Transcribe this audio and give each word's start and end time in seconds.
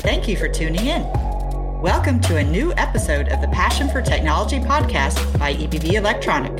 and 0.00 0.10
thank 0.10 0.28
you 0.28 0.36
for 0.36 0.48
tuning 0.48 0.86
in. 0.86 1.02
Welcome 1.80 2.20
to 2.22 2.36
a 2.36 2.44
new 2.44 2.72
episode 2.74 3.28
of 3.28 3.40
the 3.40 3.48
Passion 3.48 3.88
for 3.88 4.02
Technology 4.02 4.58
podcast 4.58 5.38
by 5.38 5.54
EBV 5.54 5.94
Electronic. 5.94 6.52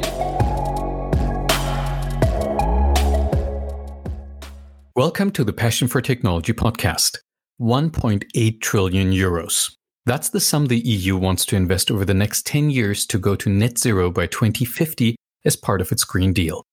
Welcome 4.97 5.31
to 5.33 5.45
the 5.45 5.53
Passion 5.53 5.88
for 5.88 6.01
Technology 6.01 6.53
podcast. 6.53 7.19
1.8 7.61 8.61
trillion 8.61 9.13
euros. 9.13 9.75
That's 10.07 10.31
the 10.31 10.41
sum 10.41 10.67
the 10.67 10.81
EU 10.81 11.17
wants 11.17 11.45
to 11.47 11.57
invest 11.57 11.91
over 11.91 12.04
the 12.04 12.15
next 12.15 12.47
10 12.47 12.71
years 12.71 13.07
to 13.07 13.19
go 13.19 13.37
to 13.37 13.51
net 13.51 13.79
zero 13.79 14.11
by 14.11 14.27
2050 14.27 15.17
as 15.45 15.57
part 15.57 15.81
of 15.81 15.93
its 15.93 16.05
Green 16.05 16.33
Deal. 16.33 16.65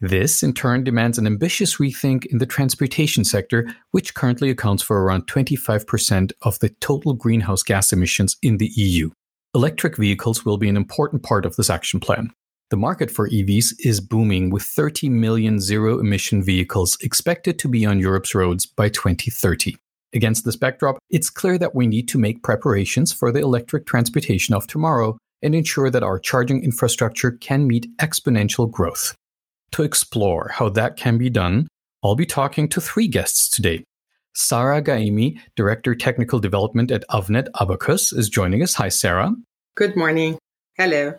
This, 0.00 0.42
in 0.42 0.54
turn, 0.54 0.82
demands 0.82 1.18
an 1.18 1.26
ambitious 1.26 1.76
rethink 1.76 2.24
in 2.26 2.38
the 2.38 2.46
transportation 2.46 3.22
sector, 3.22 3.68
which 3.90 4.14
currently 4.14 4.48
accounts 4.48 4.82
for 4.82 5.02
around 5.02 5.26
25% 5.26 6.32
of 6.40 6.58
the 6.60 6.70
total 6.80 7.12
greenhouse 7.12 7.62
gas 7.62 7.92
emissions 7.92 8.36
in 8.42 8.56
the 8.56 8.70
EU. 8.76 9.10
Electric 9.54 9.98
vehicles 9.98 10.44
will 10.44 10.56
be 10.56 10.70
an 10.70 10.76
important 10.76 11.22
part 11.22 11.44
of 11.44 11.56
this 11.56 11.68
action 11.68 12.00
plan. 12.00 12.30
The 12.70 12.78
market 12.78 13.10
for 13.10 13.28
EVs 13.28 13.74
is 13.80 14.00
booming, 14.00 14.48
with 14.48 14.62
30 14.62 15.10
million 15.10 15.60
zero 15.60 15.98
emission 15.98 16.42
vehicles 16.42 16.96
expected 17.02 17.58
to 17.58 17.68
be 17.68 17.84
on 17.84 17.98
Europe's 17.98 18.34
roads 18.34 18.64
by 18.64 18.88
2030. 18.88 19.76
Against 20.14 20.44
this 20.44 20.56
backdrop, 20.56 20.98
it's 21.10 21.28
clear 21.28 21.58
that 21.58 21.74
we 21.74 21.86
need 21.86 22.08
to 22.08 22.18
make 22.18 22.42
preparations 22.42 23.12
for 23.12 23.30
the 23.30 23.40
electric 23.40 23.86
transportation 23.86 24.54
of 24.54 24.66
tomorrow 24.66 25.18
and 25.42 25.54
ensure 25.54 25.90
that 25.90 26.02
our 26.02 26.18
charging 26.18 26.62
infrastructure 26.62 27.32
can 27.32 27.66
meet 27.66 27.94
exponential 27.98 28.70
growth. 28.70 29.14
To 29.72 29.82
explore 29.82 30.50
how 30.52 30.68
that 30.70 30.96
can 30.96 31.18
be 31.18 31.30
done, 31.30 31.68
I'll 32.02 32.16
be 32.16 32.26
talking 32.26 32.68
to 32.70 32.80
three 32.80 33.08
guests 33.08 33.48
today. 33.48 33.84
Sarah 34.34 34.82
Gaimi, 34.82 35.38
Director 35.56 35.94
Technical 35.94 36.38
Development 36.38 36.90
at 36.90 37.04
Avnet 37.10 37.48
Abacus, 37.60 38.12
is 38.12 38.28
joining 38.28 38.62
us. 38.62 38.74
Hi, 38.74 38.88
Sarah. 38.88 39.32
Good 39.76 39.96
morning. 39.96 40.38
Hello. 40.76 41.14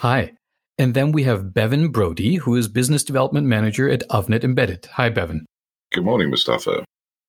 Hi. 0.00 0.32
And 0.76 0.94
then 0.94 1.12
we 1.12 1.24
have 1.24 1.52
Bevan 1.52 1.88
Brody, 1.88 2.36
who 2.36 2.54
is 2.54 2.68
Business 2.68 3.02
Development 3.02 3.46
Manager 3.46 3.88
at 3.88 4.08
Avnet 4.10 4.44
Embedded. 4.44 4.86
Hi, 4.92 5.08
Bevan. 5.08 5.46
Good 5.92 6.04
morning, 6.04 6.30
Mustafa. 6.30 6.84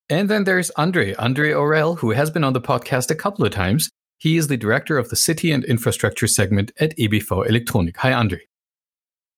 And 0.09 0.29
then 0.29 0.43
there's 0.43 0.69
Andre, 0.71 1.13
Andre 1.15 1.51
Aurel, 1.51 1.97
who 1.99 2.11
has 2.11 2.29
been 2.29 2.43
on 2.43 2.53
the 2.53 2.61
podcast 2.61 3.09
a 3.09 3.15
couple 3.15 3.45
of 3.45 3.51
times. 3.51 3.89
He 4.17 4.37
is 4.37 4.47
the 4.47 4.57
Director 4.57 4.97
of 4.97 5.09
the 5.09 5.15
City 5.15 5.51
and 5.51 5.63
Infrastructure 5.63 6.27
segment 6.27 6.71
at 6.79 6.95
EBV 6.97 7.47
Electronic. 7.47 7.97
Hi, 7.97 8.13
Andre. 8.13 8.41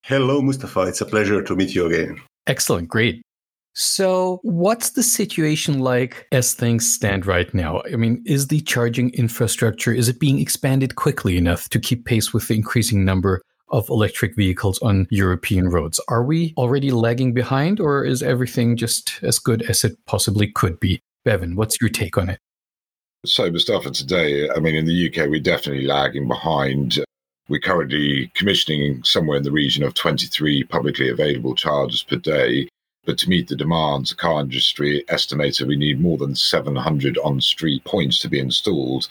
Hello, 0.04 0.42
Mustafa. 0.42 0.82
It's 0.82 1.02
a 1.02 1.06
pleasure 1.06 1.44
to 1.44 1.56
meet 1.56 1.76
you 1.76 1.86
again. 1.86 2.20
Excellent. 2.48 2.88
Great. 2.88 3.22
So, 3.74 4.40
what's 4.44 4.92
the 4.92 5.04
situation 5.04 5.80
like 5.80 6.28
as 6.32 6.54
things 6.54 6.92
stand 6.92 7.26
right 7.26 7.54
now? 7.54 7.82
I 7.92 7.96
mean, 7.96 8.22
is 8.26 8.48
the 8.48 8.62
charging 8.62 9.12
infrastructure 9.12 9.94
is 9.94 10.10
it 10.10 10.20
being 10.20 10.40
expanded 10.40 10.96
quickly 10.96 11.38
enough 11.38 11.70
to 11.70 11.80
keep 11.80 12.06
pace 12.06 12.34
with 12.34 12.48
the 12.48 12.56
increasing 12.56 13.06
number 13.06 13.42
of 13.70 13.88
electric 13.90 14.36
vehicles 14.36 14.80
on 14.80 15.08
European 15.10 15.70
roads? 15.70 16.02
Are 16.10 16.24
we 16.24 16.54
already 16.58 16.92
lagging 16.92 17.34
behind 17.34 17.80
or 17.80 18.04
is 18.04 18.22
everything 18.22 18.76
just 18.76 19.20
as 19.24 19.40
good 19.40 19.62
as 19.64 19.86
it 19.86 19.98
possibly 20.06 20.52
could 20.52 20.80
be? 20.80 21.00
Bevan, 21.24 21.56
what's 21.56 21.80
your 21.80 21.90
take 21.90 22.18
on 22.18 22.30
it? 22.30 22.40
So, 23.26 23.50
Mustafa, 23.52 23.92
today, 23.92 24.50
I 24.50 24.60
mean, 24.60 24.76
in 24.76 24.86
the 24.86 25.08
UK, 25.08 25.30
we're 25.30 25.40
definitely 25.40 25.86
lagging 25.86 26.28
behind. 26.28 27.00
We're 27.52 27.60
currently 27.60 28.32
commissioning 28.34 29.04
somewhere 29.04 29.36
in 29.36 29.44
the 29.44 29.52
region 29.52 29.84
of 29.84 29.94
23 29.94 30.64
publicly 30.64 31.10
available 31.10 31.54
chargers 31.54 32.02
per 32.02 32.16
day. 32.16 32.70
But 33.04 33.18
to 33.18 33.30
meet 33.30 33.50
the 33.50 33.58
demands, 33.58 34.12
the 34.12 34.16
car 34.16 34.40
industry 34.40 35.04
estimates 35.10 35.58
that 35.58 35.68
we 35.68 35.76
need 35.76 36.00
more 36.00 36.18
than 36.18 36.34
700 36.34 37.18
on 37.18 37.42
street 37.42 37.84
points 37.84 38.20
to 38.20 38.30
be 38.30 38.40
installed 38.40 39.10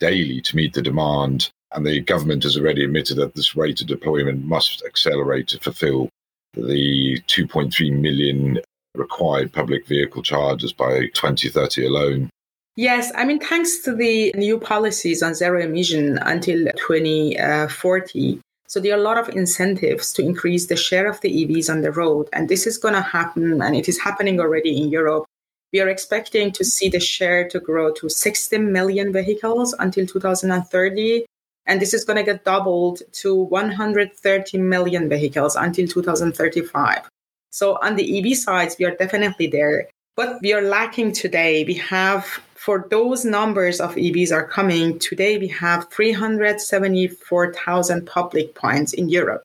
daily 0.00 0.40
to 0.40 0.56
meet 0.56 0.72
the 0.72 0.80
demand. 0.80 1.50
And 1.72 1.86
the 1.86 2.00
government 2.00 2.44
has 2.44 2.56
already 2.56 2.82
admitted 2.82 3.18
that 3.18 3.34
this 3.34 3.54
rate 3.54 3.82
of 3.82 3.88
deployment 3.88 4.46
must 4.46 4.82
accelerate 4.86 5.48
to 5.48 5.58
fulfill 5.58 6.08
the 6.54 7.20
2.3 7.28 7.92
million 7.92 8.58
required 8.94 9.52
public 9.52 9.86
vehicle 9.86 10.22
chargers 10.22 10.72
by 10.72 11.08
2030 11.08 11.84
alone. 11.84 12.30
Yes, 12.76 13.10
I 13.14 13.24
mean, 13.24 13.40
thanks 13.40 13.78
to 13.80 13.94
the 13.94 14.32
new 14.36 14.58
policies 14.58 15.22
on 15.22 15.34
zero 15.34 15.62
emission 15.62 16.18
until 16.18 16.66
2040. 16.76 18.40
So 18.68 18.80
there 18.80 18.92
are 18.92 19.00
a 19.00 19.02
lot 19.02 19.16
of 19.16 19.34
incentives 19.34 20.12
to 20.12 20.22
increase 20.22 20.66
the 20.66 20.76
share 20.76 21.08
of 21.08 21.18
the 21.22 21.30
EVs 21.30 21.70
on 21.70 21.80
the 21.80 21.90
road. 21.90 22.28
And 22.34 22.50
this 22.50 22.66
is 22.66 22.76
going 22.76 22.92
to 22.92 23.00
happen, 23.00 23.62
and 23.62 23.74
it 23.74 23.88
is 23.88 23.98
happening 23.98 24.40
already 24.40 24.76
in 24.76 24.90
Europe. 24.90 25.24
We 25.72 25.80
are 25.80 25.88
expecting 25.88 26.52
to 26.52 26.64
see 26.64 26.90
the 26.90 27.00
share 27.00 27.48
to 27.48 27.60
grow 27.60 27.92
to 27.94 28.10
60 28.10 28.58
million 28.58 29.10
vehicles 29.10 29.74
until 29.78 30.06
2030. 30.06 31.24
And 31.64 31.80
this 31.80 31.94
is 31.94 32.04
going 32.04 32.18
to 32.18 32.22
get 32.22 32.44
doubled 32.44 33.00
to 33.12 33.34
130 33.34 34.58
million 34.58 35.08
vehicles 35.08 35.56
until 35.56 35.88
2035. 35.88 37.08
So 37.50 37.78
on 37.80 37.96
the 37.96 38.18
EV 38.18 38.36
sides, 38.36 38.76
we 38.78 38.84
are 38.84 38.94
definitely 38.94 39.46
there. 39.46 39.88
But 40.14 40.40
we 40.42 40.52
are 40.52 40.62
lacking 40.62 41.12
today. 41.12 41.64
We 41.64 41.74
have 41.74 42.40
for 42.66 42.86
those 42.90 43.24
numbers 43.24 43.80
of 43.80 43.94
EVs 43.94 44.30
are 44.32 44.44
coming, 44.44 44.98
today 44.98 45.38
we 45.38 45.46
have 45.46 45.88
374,000 45.88 48.04
public 48.04 48.56
points 48.56 48.92
in 48.92 49.08
Europe, 49.08 49.44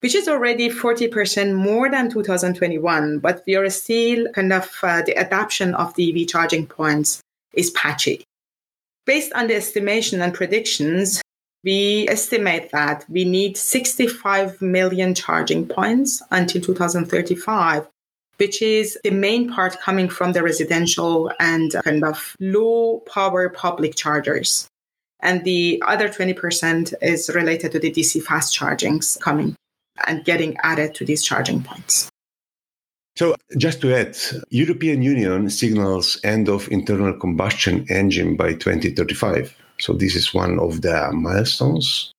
which 0.00 0.14
is 0.14 0.28
already 0.28 0.70
40% 0.70 1.54
more 1.54 1.90
than 1.90 2.08
2021, 2.08 3.18
but 3.18 3.42
we 3.46 3.54
are 3.54 3.68
still 3.68 4.32
kind 4.32 4.54
of 4.54 4.74
uh, 4.82 5.02
the 5.02 5.12
adoption 5.12 5.74
of 5.74 5.94
the 5.94 6.10
EV 6.10 6.26
charging 6.26 6.66
points 6.66 7.20
is 7.52 7.68
patchy. 7.72 8.24
Based 9.04 9.30
on 9.34 9.48
the 9.48 9.56
estimation 9.56 10.22
and 10.22 10.32
predictions, 10.32 11.20
we 11.64 12.08
estimate 12.08 12.70
that 12.72 13.04
we 13.10 13.26
need 13.26 13.58
65 13.58 14.62
million 14.62 15.14
charging 15.14 15.68
points 15.68 16.22
until 16.30 16.62
2035 16.62 17.86
which 18.38 18.62
is 18.62 18.98
the 19.04 19.10
main 19.10 19.50
part 19.50 19.78
coming 19.80 20.08
from 20.08 20.32
the 20.32 20.42
residential 20.42 21.30
and 21.38 21.74
uh, 21.74 21.82
kind 21.82 22.04
of 22.04 22.34
low 22.40 23.00
power 23.12 23.48
public 23.48 23.94
chargers. 23.94 24.68
And 25.20 25.44
the 25.44 25.82
other 25.86 26.08
20% 26.08 26.94
is 27.02 27.28
related 27.34 27.72
to 27.72 27.78
the 27.78 27.90
DC 27.90 28.22
fast 28.22 28.56
chargings 28.56 29.20
coming 29.20 29.56
and 30.06 30.24
getting 30.24 30.56
added 30.62 30.94
to 30.94 31.04
these 31.04 31.24
charging 31.24 31.62
points. 31.62 32.08
So 33.16 33.34
just 33.56 33.80
to 33.80 33.92
add, 33.92 34.16
European 34.50 35.02
Union 35.02 35.50
signals 35.50 36.20
end 36.22 36.48
of 36.48 36.70
internal 36.70 37.12
combustion 37.12 37.84
engine 37.90 38.36
by 38.36 38.52
2035. 38.52 39.56
So 39.80 39.92
this 39.92 40.14
is 40.14 40.32
one 40.32 40.60
of 40.60 40.82
the 40.82 41.10
milestones 41.12 42.12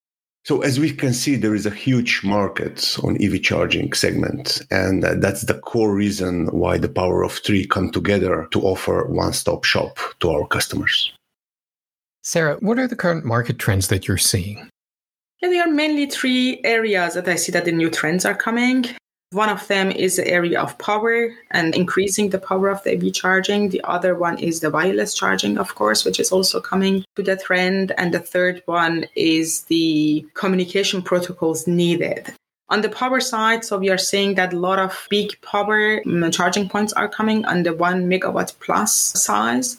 so 0.44 0.62
as 0.62 0.80
we 0.80 0.92
can 0.92 1.14
see, 1.14 1.36
there 1.36 1.54
is 1.54 1.66
a 1.66 1.72
huge 1.72 2.24
market 2.24 2.98
on 3.04 3.22
EV 3.22 3.42
charging 3.42 3.94
segment, 3.94 4.62
and 4.72 5.04
uh, 5.04 5.16
that's 5.16 5.44
the 5.44 5.60
core 5.60 5.94
reason 5.94 6.48
why 6.48 6.78
the 6.78 6.90
power 6.90 7.24
of 7.24 7.34
three 7.34 7.68
come 7.68 7.92
together 7.92 8.48
to 8.52 8.62
offer 8.62 9.06
one-stop 9.08 9.64
shop 9.64 9.98
to 10.22 10.32
our 10.32 10.48
customers. 10.48 11.12
Sarah, 12.24 12.58
what 12.62 12.80
are 12.80 12.88
the 12.88 12.96
current 12.96 13.26
market 13.26 13.60
trends 13.60 13.90
that 13.90 14.08
you're 14.08 14.18
seeing? 14.18 14.70
Yeah, 15.42 15.50
there 15.50 15.64
are 15.64 15.72
mainly 15.72 16.06
three 16.06 16.62
areas 16.64 17.14
that 17.14 17.28
I 17.28 17.36
see 17.36 17.52
that 17.54 17.66
the 17.66 17.72
new 17.72 17.90
trends 17.90 18.26
are 18.26 18.36
coming. 18.36 18.86
One 19.32 19.50
of 19.50 19.68
them 19.68 19.92
is 19.92 20.16
the 20.16 20.28
area 20.28 20.60
of 20.60 20.80
power 20.80 21.30
and 21.52 21.76
increasing 21.76 22.32
the 22.32 22.40
power 22.40 22.70
of 22.70 22.82
the 22.84 22.94
EV 22.96 23.14
charging. 23.14 23.70
The 23.70 23.84
other 23.84 24.16
one 24.16 24.40
is 24.40 24.60
the 24.60 24.72
wireless 24.72 25.14
charging, 25.14 25.60
of 25.60 25.76
course, 25.76 26.04
which 26.04 26.20
is 26.20 26.32
also 26.32 26.60
coming 26.60 27.06
to 27.16 27.22
the 27.22 27.38
trend. 27.38 27.92
And 28.00 28.12
the 28.12 28.20
third 28.20 28.64
one 28.66 29.06
is 29.16 29.66
the 29.66 30.26
communication 30.34 31.04
protocols 31.04 31.68
needed. 31.68 32.34
On 32.70 32.82
the 32.82 32.90
power 32.90 33.20
side, 33.20 33.64
so 33.64 33.78
we 33.78 33.90
are 33.90 34.00
seeing 34.00 34.34
that 34.36 34.54
a 34.54 34.60
lot 34.60 34.80
of 34.80 35.08
big 35.12 35.40
power 35.42 36.02
mm, 36.02 36.34
charging 36.34 36.68
points 36.68 36.94
are 36.94 37.08
coming 37.08 37.46
on 37.46 37.62
the 37.62 37.74
one 37.74 38.10
megawatt 38.10 38.54
plus 38.60 38.94
size. 38.94 39.78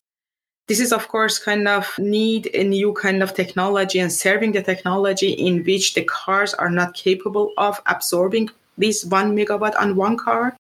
This 0.69 0.79
is, 0.79 0.93
of 0.93 1.08
course, 1.08 1.41
kind 1.41 1.67
of 1.67 1.99
need 1.99 2.49
a 2.55 2.62
new 2.62 2.93
kind 2.93 3.20
of 3.20 3.35
technology 3.35 3.99
and 3.99 4.12
serving 4.12 4.52
the 4.52 4.62
technology 4.62 5.32
in 5.32 5.64
which 5.64 5.94
the 5.94 6.05
cars 6.05 6.55
are 6.55 6.70
not 6.70 6.94
capable 6.94 7.52
of 7.58 7.81
absorbing 7.87 8.50
this 8.81 9.05
one 9.05 9.37
megawatt 9.37 9.75
on 9.79 9.97
one 9.97 10.17
car. 10.17 10.56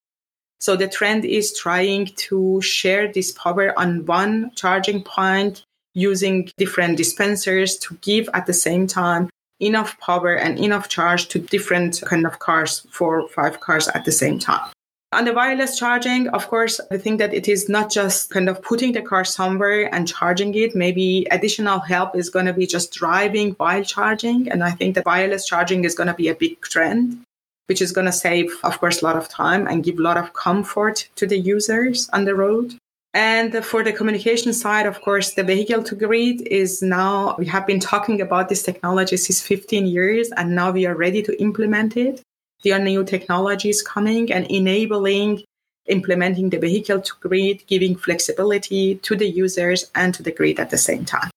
So 0.60 0.76
the 0.76 0.88
trend 0.88 1.24
is 1.24 1.58
trying 1.58 2.06
to 2.28 2.60
share 2.60 3.10
this 3.10 3.32
power 3.32 3.72
on 3.78 4.04
one 4.04 4.52
charging 4.54 5.02
point 5.02 5.64
using 5.94 6.50
different 6.58 6.96
dispensers 6.96 7.76
to 7.78 7.96
give 8.02 8.28
at 8.34 8.46
the 8.46 8.52
same 8.52 8.86
time 8.86 9.30
enough 9.58 9.98
power 9.98 10.34
and 10.34 10.58
enough 10.58 10.88
charge 10.88 11.28
to 11.28 11.38
different 11.38 12.02
kind 12.04 12.26
of 12.26 12.38
cars, 12.38 12.86
four 12.90 13.28
five 13.28 13.60
cars 13.60 13.88
at 13.88 14.04
the 14.04 14.12
same 14.12 14.38
time. 14.38 14.70
On 15.12 15.24
the 15.24 15.32
wireless 15.32 15.76
charging, 15.76 16.28
of 16.28 16.46
course, 16.46 16.80
I 16.92 16.96
think 16.96 17.18
that 17.18 17.34
it 17.34 17.48
is 17.48 17.68
not 17.68 17.90
just 17.90 18.30
kind 18.30 18.48
of 18.48 18.62
putting 18.62 18.92
the 18.92 19.02
car 19.02 19.24
somewhere 19.24 19.92
and 19.92 20.06
charging 20.06 20.54
it. 20.54 20.76
Maybe 20.76 21.26
additional 21.32 21.80
help 21.80 22.14
is 22.14 22.30
going 22.30 22.46
to 22.46 22.52
be 22.52 22.66
just 22.66 22.92
driving 22.92 23.52
while 23.52 23.82
charging. 23.82 24.48
And 24.50 24.62
I 24.62 24.70
think 24.70 24.94
that 24.94 25.06
wireless 25.06 25.46
charging 25.46 25.84
is 25.84 25.96
going 25.96 26.06
to 26.06 26.14
be 26.14 26.28
a 26.28 26.34
big 26.34 26.60
trend 26.60 27.24
which 27.70 27.80
is 27.80 27.92
going 27.92 28.06
to 28.06 28.12
save, 28.12 28.50
of 28.64 28.80
course, 28.80 29.00
a 29.00 29.04
lot 29.04 29.14
of 29.14 29.28
time 29.28 29.68
and 29.68 29.84
give 29.84 30.00
a 30.00 30.02
lot 30.02 30.16
of 30.16 30.32
comfort 30.32 31.08
to 31.14 31.24
the 31.24 31.38
users 31.38 32.08
on 32.08 32.24
the 32.24 32.34
road. 32.34 32.74
And 33.14 33.64
for 33.64 33.84
the 33.84 33.92
communication 33.92 34.52
side, 34.52 34.86
of 34.86 35.00
course, 35.02 35.34
the 35.34 35.44
vehicle 35.44 35.84
to 35.84 35.94
grid 35.94 36.40
is 36.48 36.82
now, 36.82 37.36
we 37.38 37.46
have 37.46 37.68
been 37.68 37.78
talking 37.78 38.20
about 38.20 38.48
this 38.48 38.64
technology 38.64 39.16
since 39.16 39.40
15 39.40 39.86
years, 39.86 40.32
and 40.36 40.56
now 40.56 40.72
we 40.72 40.84
are 40.84 40.96
ready 40.96 41.22
to 41.22 41.40
implement 41.40 41.96
it. 41.96 42.20
There 42.64 42.74
are 42.74 42.82
new 42.82 43.04
technologies 43.04 43.82
coming 43.82 44.32
and 44.32 44.50
enabling 44.50 45.44
implementing 45.86 46.50
the 46.50 46.58
vehicle 46.58 47.00
to 47.00 47.12
grid, 47.20 47.64
giving 47.68 47.94
flexibility 47.94 48.96
to 48.96 49.14
the 49.14 49.28
users 49.28 49.92
and 49.94 50.12
to 50.14 50.24
the 50.24 50.32
grid 50.32 50.58
at 50.58 50.70
the 50.70 50.78
same 50.78 51.04
time. 51.04 51.29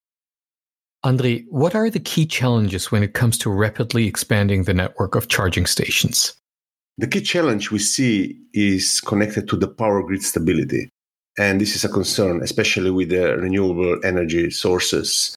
Andre, 1.05 1.44
what 1.50 1.75
are 1.75 1.89
the 1.89 2.00
key 2.00 2.25
challenges 2.25 2.89
when 2.89 3.03
it 3.03 3.13
comes 3.13 3.38
to 3.39 3.50
rapidly 3.50 4.07
expanding 4.07 4.63
the 4.63 4.73
network 4.73 5.15
of 5.15 5.27
charging 5.27 5.65
stations? 5.65 6.33
The 6.97 7.07
key 7.07 7.19
challenge 7.19 7.71
we 7.71 7.79
see 7.79 8.39
is 8.53 9.01
connected 9.01 9.50
to 9.50 9.57
the 9.57 9.67
power 9.67 10.01
grid 10.01 10.23
stability. 10.23 10.89
And 11.38 11.59
this 11.59 11.75
is 11.75 11.83
a 11.83 11.89
concern, 11.89 12.41
especially 12.41 12.89
with 12.89 13.09
the 13.09 13.35
renewable 13.35 14.00
energy 14.05 14.50
sources 14.50 15.35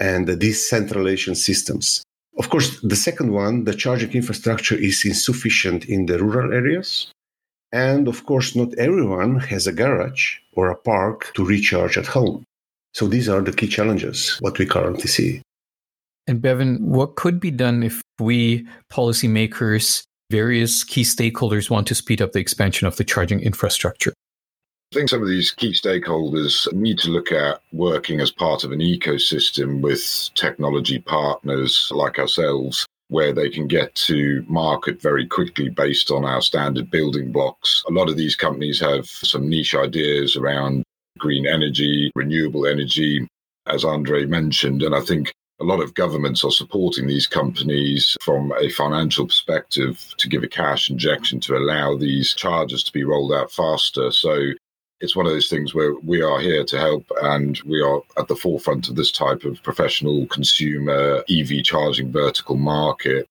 and 0.00 0.26
the 0.26 0.34
decentralization 0.34 1.36
systems. 1.36 2.02
Of 2.36 2.50
course, 2.50 2.80
the 2.80 2.96
second 2.96 3.30
one, 3.30 3.64
the 3.64 3.74
charging 3.74 4.10
infrastructure 4.12 4.74
is 4.74 5.04
insufficient 5.04 5.84
in 5.84 6.06
the 6.06 6.18
rural 6.18 6.52
areas. 6.52 7.12
And 7.72 8.08
of 8.08 8.26
course, 8.26 8.56
not 8.56 8.74
everyone 8.78 9.38
has 9.38 9.68
a 9.68 9.72
garage 9.72 10.38
or 10.54 10.70
a 10.70 10.76
park 10.76 11.32
to 11.34 11.44
recharge 11.44 11.96
at 11.96 12.06
home. 12.06 12.44
So 12.94 13.08
these 13.08 13.28
are 13.28 13.40
the 13.40 13.52
key 13.52 13.66
challenges, 13.66 14.38
what 14.40 14.58
we 14.58 14.66
currently 14.66 15.08
see. 15.08 15.42
And 16.26 16.40
Bevan, 16.40 16.78
what 16.80 17.16
could 17.16 17.40
be 17.40 17.50
done 17.50 17.82
if 17.82 18.00
we 18.18 18.66
policymakers, 18.90 20.04
various 20.30 20.84
key 20.84 21.02
stakeholders 21.02 21.68
want 21.68 21.86
to 21.88 21.94
speed 21.94 22.22
up 22.22 22.32
the 22.32 22.38
expansion 22.38 22.86
of 22.86 22.96
the 22.96 23.04
charging 23.04 23.40
infrastructure? 23.40 24.14
I 24.92 24.98
think 24.98 25.10
some 25.10 25.22
of 25.22 25.28
these 25.28 25.50
key 25.50 25.72
stakeholders 25.72 26.72
need 26.72 26.98
to 27.00 27.10
look 27.10 27.32
at 27.32 27.60
working 27.72 28.20
as 28.20 28.30
part 28.30 28.62
of 28.62 28.70
an 28.70 28.78
ecosystem 28.78 29.80
with 29.80 30.30
technology 30.36 31.00
partners 31.00 31.90
like 31.92 32.20
ourselves, 32.20 32.86
where 33.08 33.32
they 33.32 33.50
can 33.50 33.66
get 33.66 33.92
to 33.96 34.44
market 34.46 35.02
very 35.02 35.26
quickly 35.26 35.68
based 35.68 36.12
on 36.12 36.24
our 36.24 36.40
standard 36.40 36.92
building 36.92 37.32
blocks. 37.32 37.82
A 37.88 37.92
lot 37.92 38.08
of 38.08 38.16
these 38.16 38.36
companies 38.36 38.78
have 38.78 39.06
some 39.06 39.48
niche 39.48 39.74
ideas 39.74 40.36
around 40.36 40.84
green 41.18 41.46
energy, 41.46 42.10
renewable 42.14 42.66
energy, 42.66 43.26
as 43.66 43.84
Andre 43.84 44.26
mentioned. 44.26 44.82
And 44.82 44.94
I 44.94 45.00
think 45.00 45.32
a 45.60 45.64
lot 45.64 45.80
of 45.80 45.94
governments 45.94 46.44
are 46.44 46.50
supporting 46.50 47.06
these 47.06 47.26
companies 47.26 48.16
from 48.20 48.52
a 48.60 48.68
financial 48.70 49.26
perspective 49.26 50.14
to 50.18 50.28
give 50.28 50.42
a 50.42 50.48
cash 50.48 50.90
injection 50.90 51.40
to 51.40 51.56
allow 51.56 51.96
these 51.96 52.34
charges 52.34 52.82
to 52.84 52.92
be 52.92 53.04
rolled 53.04 53.32
out 53.32 53.52
faster. 53.52 54.10
So 54.10 54.52
it's 55.00 55.14
one 55.14 55.26
of 55.26 55.32
those 55.32 55.48
things 55.48 55.74
where 55.74 55.94
we 56.00 56.22
are 56.22 56.40
here 56.40 56.64
to 56.64 56.78
help 56.78 57.04
and 57.22 57.60
we 57.64 57.80
are 57.80 58.00
at 58.16 58.28
the 58.28 58.36
forefront 58.36 58.88
of 58.88 58.96
this 58.96 59.12
type 59.12 59.44
of 59.44 59.62
professional 59.62 60.26
consumer 60.26 61.22
EV 61.28 61.62
charging 61.62 62.10
vertical 62.10 62.56
market. 62.56 63.26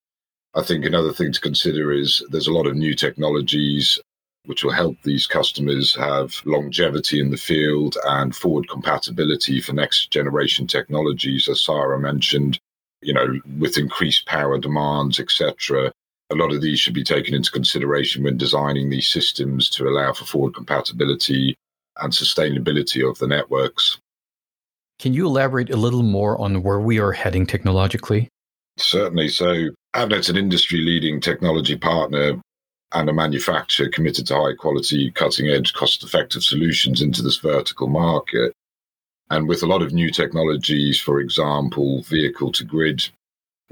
I 0.55 0.61
think 0.61 0.85
another 0.85 1.11
thing 1.11 1.31
to 1.31 1.41
consider 1.41 1.91
is 1.91 2.23
there's 2.29 2.47
a 2.47 2.53
lot 2.53 2.67
of 2.67 2.75
new 2.75 2.93
technologies 2.93 3.99
which 4.45 4.63
will 4.63 4.71
help 4.71 4.97
these 5.03 5.25
customers 5.25 5.95
have 5.95 6.41
longevity 6.45 7.19
in 7.19 7.31
the 7.31 7.37
field 7.37 7.97
and 8.05 8.35
forward 8.35 8.67
compatibility 8.69 9.61
for 9.61 9.73
next 9.73 10.11
generation 10.11 10.67
technologies, 10.67 11.47
as 11.47 11.63
Sarah 11.63 11.99
mentioned, 11.99 12.59
you 13.01 13.13
know, 13.13 13.39
with 13.57 13.77
increased 13.77 14.25
power 14.25 14.57
demands, 14.57 15.19
etc 15.19 15.91
a 16.33 16.35
lot 16.35 16.53
of 16.53 16.61
these 16.61 16.79
should 16.79 16.93
be 16.93 17.03
taken 17.03 17.33
into 17.33 17.51
consideration 17.51 18.23
when 18.23 18.37
designing 18.37 18.89
these 18.89 19.07
systems 19.07 19.69
to 19.71 19.87
allow 19.87 20.13
for 20.13 20.25
forward 20.25 20.55
compatibility 20.55 21.55
and 22.01 22.11
sustainability 22.11 23.07
of 23.07 23.17
the 23.19 23.27
networks. 23.27 23.99
Can 24.99 25.13
you 25.13 25.27
elaborate 25.27 25.69
a 25.69 25.77
little 25.77 26.03
more 26.03 26.39
on 26.39 26.63
where 26.63 26.79
we 26.79 26.99
are 26.99 27.11
heading 27.11 27.45
technologically? 27.45 28.29
Certainly. 28.77 29.29
So, 29.29 29.69
Avnet's 29.95 30.29
an 30.29 30.37
industry 30.37 30.79
leading 30.79 31.19
technology 31.19 31.77
partner 31.77 32.41
and 32.93 33.09
a 33.09 33.13
manufacturer 33.13 33.89
committed 33.89 34.27
to 34.27 34.35
high 34.35 34.53
quality, 34.53 35.11
cutting 35.11 35.49
edge, 35.49 35.73
cost 35.73 36.03
effective 36.03 36.43
solutions 36.43 37.01
into 37.01 37.21
this 37.21 37.37
vertical 37.37 37.87
market. 37.87 38.53
And 39.29 39.47
with 39.47 39.63
a 39.63 39.67
lot 39.67 39.81
of 39.81 39.93
new 39.93 40.11
technologies, 40.11 40.99
for 40.99 41.19
example, 41.19 42.03
vehicle 42.03 42.51
to 42.53 42.63
grid 42.63 43.09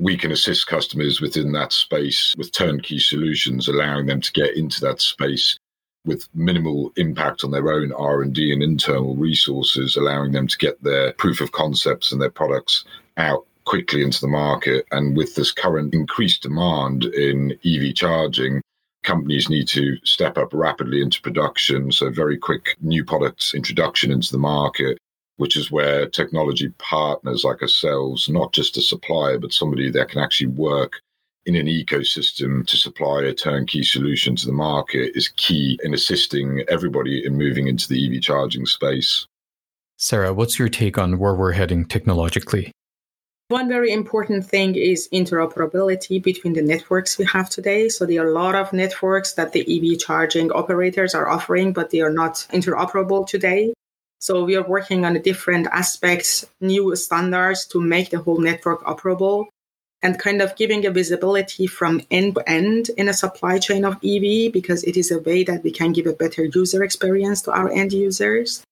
we 0.02 0.18
can 0.18 0.32
assist 0.32 0.66
customers 0.66 1.22
within 1.22 1.52
that 1.52 1.72
space 1.72 2.34
with 2.36 2.52
turnkey 2.52 2.98
solutions, 2.98 3.68
allowing 3.68 4.08
them 4.08 4.20
to 4.20 4.32
get 4.32 4.58
into 4.58 4.82
that 4.82 5.00
space 5.00 5.58
with 6.06 6.28
minimal 6.34 6.92
impact 6.98 7.44
on 7.44 7.52
their 7.52 7.72
own 7.72 7.92
R&D 7.92 8.52
and 8.52 8.64
internal 8.64 9.16
resources, 9.16 9.96
allowing 9.96 10.32
them 10.32 10.48
to 10.48 10.58
get 10.58 10.82
their 10.84 11.14
proof 11.14 11.40
of 11.40 11.52
concepts 11.52 12.12
and 12.12 12.20
their 12.20 12.32
products 12.32 12.84
out 13.18 13.46
quickly 13.66 14.02
into 14.02 14.20
the 14.20 14.28
market. 14.28 14.88
And 14.92 15.16
with 15.16 15.36
this 15.36 15.52
current 15.52 15.94
increased 15.94 16.42
demand 16.42 17.06
in 17.06 17.52
EV 17.64 17.94
charging, 17.94 18.62
companies 19.04 19.50
need 19.50 19.68
to 19.70 19.98
step 20.04 20.38
up 20.38 20.54
rapidly 20.54 21.02
into 21.02 21.22
production. 21.22 21.92
So 21.92 22.10
very 22.10 22.38
quick 22.38 22.76
new 22.82 23.04
products 23.04 23.54
introduction 23.54 24.12
into 24.12 24.32
the 24.32 24.38
market 24.38 24.98
which 25.42 25.58
is 25.58 25.72
where 25.72 26.08
technology 26.08 26.70
partners 26.78 27.44
like 27.44 27.64
ourselves, 27.64 28.30
not 28.30 28.54
just 28.54 28.78
a 28.78 28.82
supplier, 28.82 29.40
but 29.40 29.52
somebody 29.52 29.90
that 29.90 30.08
can 30.08 30.22
actually 30.22 30.46
work 30.46 31.02
in 31.48 31.56
an 31.56 31.66
ecosystem 31.66 32.64
to 32.68 32.78
supply 32.78 33.24
a 33.24 33.34
turnkey 33.34 33.82
solution 33.82 34.36
to 34.36 34.46
the 34.46 34.54
market, 34.54 35.12
is 35.16 35.30
key 35.38 35.80
in 35.84 35.96
assisting 35.96 36.64
everybody 36.70 37.26
in 37.26 37.40
moving 37.40 37.66
into 37.66 37.88
the 37.88 38.06
EV 38.06 38.22
charging 38.22 38.68
space. 38.68 39.26
Sarah, 39.98 40.32
what's 40.32 40.60
your 40.60 40.70
take 40.70 41.00
on 41.00 41.18
where 41.18 41.34
we're 41.34 41.54
heading 41.54 41.86
technologically? 41.86 42.72
One 43.52 43.68
very 43.68 43.92
important 43.92 44.46
thing 44.46 44.76
is 44.76 45.10
interoperability 45.12 46.24
between 46.24 46.54
the 46.54 46.62
networks 46.62 47.18
we 47.18 47.26
have 47.26 47.50
today. 47.50 47.90
So 47.90 48.06
there 48.06 48.24
are 48.24 48.30
a 48.30 48.32
lot 48.32 48.56
of 48.56 48.72
networks 48.72 49.34
that 49.34 49.52
the 49.52 49.60
EV 49.68 50.00
charging 50.00 50.54
operators 50.54 51.14
are 51.14 51.28
offering, 51.28 51.74
but 51.74 51.90
they 51.90 52.00
are 52.00 52.14
not 52.14 52.48
interoperable 52.54 53.28
today. 53.28 53.74
So 54.20 54.46
we 54.46 54.56
are 54.56 54.64
working 54.66 55.04
on 55.04 55.22
different 55.22 55.68
aspects, 55.68 56.46
new 56.62 56.96
standards 56.96 57.66
to 57.74 57.82
make 57.82 58.12
the 58.12 58.20
whole 58.20 58.40
network 58.40 58.86
operable 58.86 59.48
and 60.02 60.18
kind 60.18 60.42
of 60.42 60.56
giving 60.56 60.86
a 60.86 60.90
visibility 60.90 61.68
from 61.68 62.02
end 62.10 62.36
to 62.36 62.50
end 62.50 62.90
in 62.96 63.10
a 63.10 63.14
supply 63.14 63.60
chain 63.60 63.84
of 63.84 63.96
EV 63.96 64.54
because 64.54 64.86
it 64.86 64.96
is 64.96 65.12
a 65.12 65.20
way 65.20 65.44
that 65.44 65.62
we 65.62 65.72
can 65.72 65.92
give 65.92 66.08
a 66.08 66.14
better 66.14 66.46
user 66.46 66.86
experience 66.86 67.42
to 67.42 67.52
our 67.52 67.70
end 67.70 67.92
users. 67.92 68.64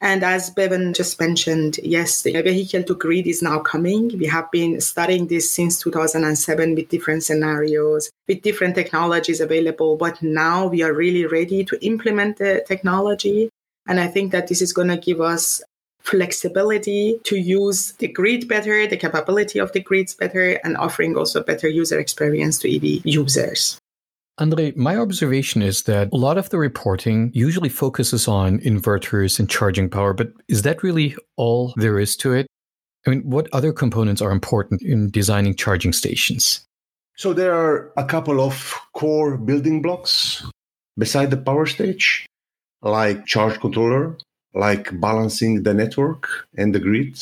And 0.00 0.22
as 0.22 0.50
Bevan 0.50 0.92
just 0.92 1.18
mentioned, 1.18 1.80
yes, 1.82 2.22
the 2.22 2.40
vehicle 2.42 2.82
to 2.82 2.94
grid 2.94 3.26
is 3.26 3.42
now 3.42 3.60
coming. 3.60 4.16
We 4.18 4.26
have 4.26 4.50
been 4.50 4.80
studying 4.80 5.26
this 5.26 5.50
since 5.50 5.80
2007 5.80 6.74
with 6.74 6.88
different 6.90 7.24
scenarios, 7.24 8.10
with 8.28 8.42
different 8.42 8.74
technologies 8.74 9.40
available. 9.40 9.96
But 9.96 10.22
now 10.22 10.66
we 10.66 10.82
are 10.82 10.92
really 10.92 11.24
ready 11.24 11.64
to 11.64 11.84
implement 11.84 12.36
the 12.36 12.62
technology 12.68 13.50
and 13.86 14.00
I 14.00 14.08
think 14.08 14.32
that 14.32 14.48
this 14.48 14.60
is 14.60 14.72
going 14.72 14.88
to 14.88 14.96
give 14.96 15.20
us 15.20 15.62
flexibility 16.00 17.20
to 17.24 17.36
use 17.36 17.92
the 17.94 18.08
grid 18.08 18.48
better, 18.48 18.86
the 18.86 18.96
capability 18.96 19.58
of 19.58 19.72
the 19.72 19.80
grids 19.80 20.14
better, 20.14 20.60
and 20.64 20.76
offering 20.76 21.16
also 21.16 21.42
better 21.42 21.68
user 21.68 21.98
experience 21.98 22.58
to 22.60 22.74
EV 22.74 23.04
users. 23.04 23.78
Andre, 24.38 24.72
my 24.76 24.96
observation 24.96 25.62
is 25.62 25.84
that 25.84 26.10
a 26.12 26.16
lot 26.16 26.36
of 26.36 26.50
the 26.50 26.58
reporting 26.58 27.30
usually 27.32 27.70
focuses 27.70 28.28
on 28.28 28.58
inverters 28.60 29.38
and 29.38 29.48
charging 29.48 29.88
power, 29.88 30.12
but 30.12 30.32
is 30.48 30.62
that 30.62 30.82
really 30.82 31.16
all 31.36 31.72
there 31.76 31.98
is 31.98 32.16
to 32.18 32.34
it? 32.34 32.46
I 33.06 33.10
mean, 33.10 33.22
what 33.22 33.48
other 33.52 33.72
components 33.72 34.20
are 34.20 34.30
important 34.30 34.82
in 34.82 35.10
designing 35.10 35.54
charging 35.54 35.94
stations? 35.94 36.66
So 37.16 37.32
there 37.32 37.54
are 37.54 37.92
a 37.96 38.04
couple 38.04 38.40
of 38.40 38.74
core 38.92 39.38
building 39.38 39.80
blocks 39.80 40.44
beside 40.98 41.30
the 41.30 41.38
power 41.38 41.64
stage 41.64 42.26
like 42.82 43.26
charge 43.26 43.58
controller, 43.60 44.16
like 44.54 45.00
balancing 45.00 45.62
the 45.62 45.74
network 45.74 46.28
and 46.56 46.74
the 46.74 46.78
grid. 46.78 47.18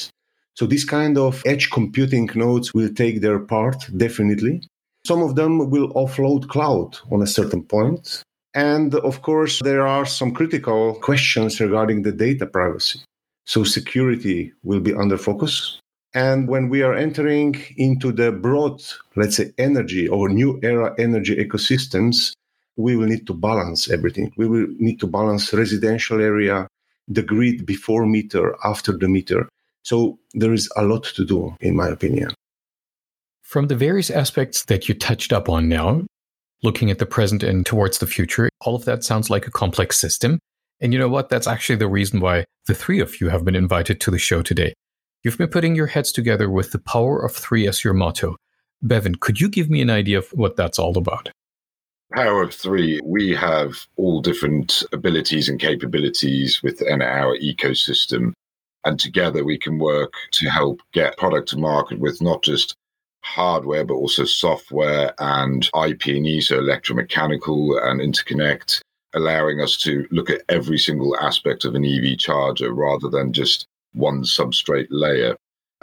So 0.54 0.66
these 0.66 0.84
kind 0.84 1.18
of 1.18 1.42
edge 1.46 1.70
computing 1.70 2.28
nodes 2.34 2.74
will 2.74 2.92
take 2.92 3.20
their 3.20 3.38
part 3.38 3.88
definitely. 3.96 4.62
Some 5.06 5.22
of 5.22 5.34
them 5.34 5.70
will 5.70 5.92
offload 5.92 6.48
cloud 6.48 6.96
on 7.12 7.20
a 7.20 7.26
certain 7.26 7.62
point. 7.62 8.22
And 8.54 8.94
of 8.94 9.22
course, 9.22 9.60
there 9.62 9.86
are 9.86 10.06
some 10.06 10.32
critical 10.32 10.94
questions 10.94 11.60
regarding 11.60 12.02
the 12.02 12.12
data 12.12 12.46
privacy. 12.46 13.00
So 13.44 13.64
security 13.64 14.52
will 14.62 14.80
be 14.80 14.94
under 14.94 15.18
focus. 15.18 15.78
And 16.14 16.48
when 16.48 16.68
we 16.68 16.82
are 16.82 16.94
entering 16.94 17.56
into 17.76 18.12
the 18.12 18.30
broad, 18.32 18.82
let's 19.16 19.36
say, 19.36 19.52
energy 19.58 20.08
or 20.08 20.28
new 20.28 20.60
era 20.62 20.94
energy 20.98 21.34
ecosystems, 21.36 22.32
we 22.76 22.96
will 22.96 23.08
need 23.08 23.26
to 23.26 23.34
balance 23.34 23.90
everything. 23.90 24.32
We 24.36 24.46
will 24.46 24.68
need 24.78 25.00
to 25.00 25.06
balance 25.06 25.52
residential 25.52 26.20
area, 26.20 26.68
the 27.08 27.22
grid 27.22 27.66
before 27.66 28.06
meter, 28.06 28.54
after 28.64 28.92
the 28.92 29.08
meter. 29.08 29.48
So 29.82 30.18
there 30.32 30.52
is 30.52 30.70
a 30.76 30.84
lot 30.84 31.04
to 31.16 31.24
do, 31.24 31.54
in 31.60 31.76
my 31.76 31.88
opinion. 31.88 32.32
From 33.54 33.68
the 33.68 33.76
various 33.76 34.10
aspects 34.10 34.64
that 34.64 34.88
you 34.88 34.96
touched 34.96 35.32
up 35.32 35.48
on 35.48 35.68
now, 35.68 36.02
looking 36.64 36.90
at 36.90 36.98
the 36.98 37.06
present 37.06 37.44
and 37.44 37.64
towards 37.64 37.98
the 37.98 38.06
future, 38.08 38.50
all 38.62 38.74
of 38.74 38.84
that 38.84 39.04
sounds 39.04 39.30
like 39.30 39.46
a 39.46 39.52
complex 39.52 39.96
system. 39.96 40.40
And 40.80 40.92
you 40.92 40.98
know 40.98 41.08
what? 41.08 41.28
That's 41.28 41.46
actually 41.46 41.76
the 41.76 41.86
reason 41.86 42.18
why 42.18 42.46
the 42.66 42.74
three 42.74 42.98
of 42.98 43.20
you 43.20 43.28
have 43.28 43.44
been 43.44 43.54
invited 43.54 44.00
to 44.00 44.10
the 44.10 44.18
show 44.18 44.42
today. 44.42 44.74
You've 45.22 45.38
been 45.38 45.50
putting 45.50 45.76
your 45.76 45.86
heads 45.86 46.10
together 46.10 46.50
with 46.50 46.72
the 46.72 46.80
power 46.80 47.24
of 47.24 47.30
three 47.30 47.68
as 47.68 47.84
your 47.84 47.94
motto. 47.94 48.34
Bevan, 48.82 49.14
could 49.14 49.40
you 49.40 49.48
give 49.48 49.70
me 49.70 49.80
an 49.80 49.88
idea 49.88 50.18
of 50.18 50.26
what 50.30 50.56
that's 50.56 50.80
all 50.80 50.98
about? 50.98 51.30
Power 52.12 52.42
of 52.42 52.52
three, 52.52 53.00
we 53.04 53.36
have 53.36 53.86
all 53.94 54.20
different 54.20 54.82
abilities 54.92 55.48
and 55.48 55.60
capabilities 55.60 56.60
within 56.60 57.02
our 57.02 57.38
ecosystem. 57.38 58.32
And 58.84 58.98
together 58.98 59.44
we 59.44 59.58
can 59.58 59.78
work 59.78 60.14
to 60.32 60.48
help 60.48 60.80
get 60.92 61.16
product 61.18 61.50
to 61.50 61.56
market 61.56 62.00
with 62.00 62.20
not 62.20 62.42
just 62.42 62.74
hardware, 63.24 63.84
but 63.84 63.94
also 63.94 64.24
software 64.24 65.14
and 65.18 65.68
IP&E, 65.74 66.40
so 66.40 66.60
electromechanical 66.60 67.82
and 67.82 68.00
interconnect, 68.00 68.80
allowing 69.14 69.60
us 69.60 69.76
to 69.78 70.06
look 70.10 70.30
at 70.30 70.42
every 70.48 70.78
single 70.78 71.16
aspect 71.18 71.64
of 71.64 71.74
an 71.74 71.84
EV 71.84 72.18
charger 72.18 72.72
rather 72.72 73.08
than 73.08 73.32
just 73.32 73.66
one 73.92 74.22
substrate 74.22 74.88
layer. 74.90 75.36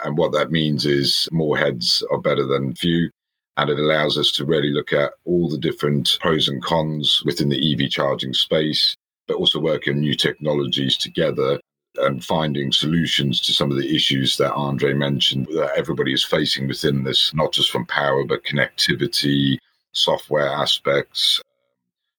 And 0.04 0.18
what 0.18 0.32
that 0.34 0.52
means 0.52 0.86
is 0.86 1.28
more 1.32 1.58
heads 1.58 2.04
are 2.12 2.22
better 2.22 2.46
than 2.46 2.76
few. 2.76 3.10
And 3.58 3.70
it 3.70 3.80
allows 3.80 4.18
us 4.18 4.32
to 4.34 4.46
really 4.46 4.72
look 4.72 4.94
at 4.94 5.12
all 5.26 5.50
the 5.50 5.58
different 5.58 6.18
pros 6.22 6.48
and 6.48 6.64
cons 6.64 7.22
within 7.26 7.50
the 7.50 7.74
EV 7.74 7.90
charging 7.90 8.34
space, 8.34 8.96
but 9.28 9.38
also 9.38 9.60
work 9.60 9.88
on 9.88 10.00
new 10.00 10.16
technologies 10.16 10.98
together 10.98 11.60
and 11.98 12.24
finding 12.24 12.72
solutions 12.72 13.42
to 13.42 13.54
some 13.54 13.72
of 13.72 13.78
the 13.78 13.96
issues 13.96 14.38
that 14.38 14.54
Andre 14.54 14.94
mentioned 14.94 15.48
that 15.48 15.74
everybody 15.76 16.14
is 16.14 16.24
facing 16.24 16.68
within 16.68 17.04
this, 17.04 17.34
not 17.34 17.52
just 17.52 17.72
from 17.72 17.86
power, 17.86 18.24
but 18.24 18.44
connectivity, 18.44 19.58
software 19.92 20.48
aspects, 20.48 21.42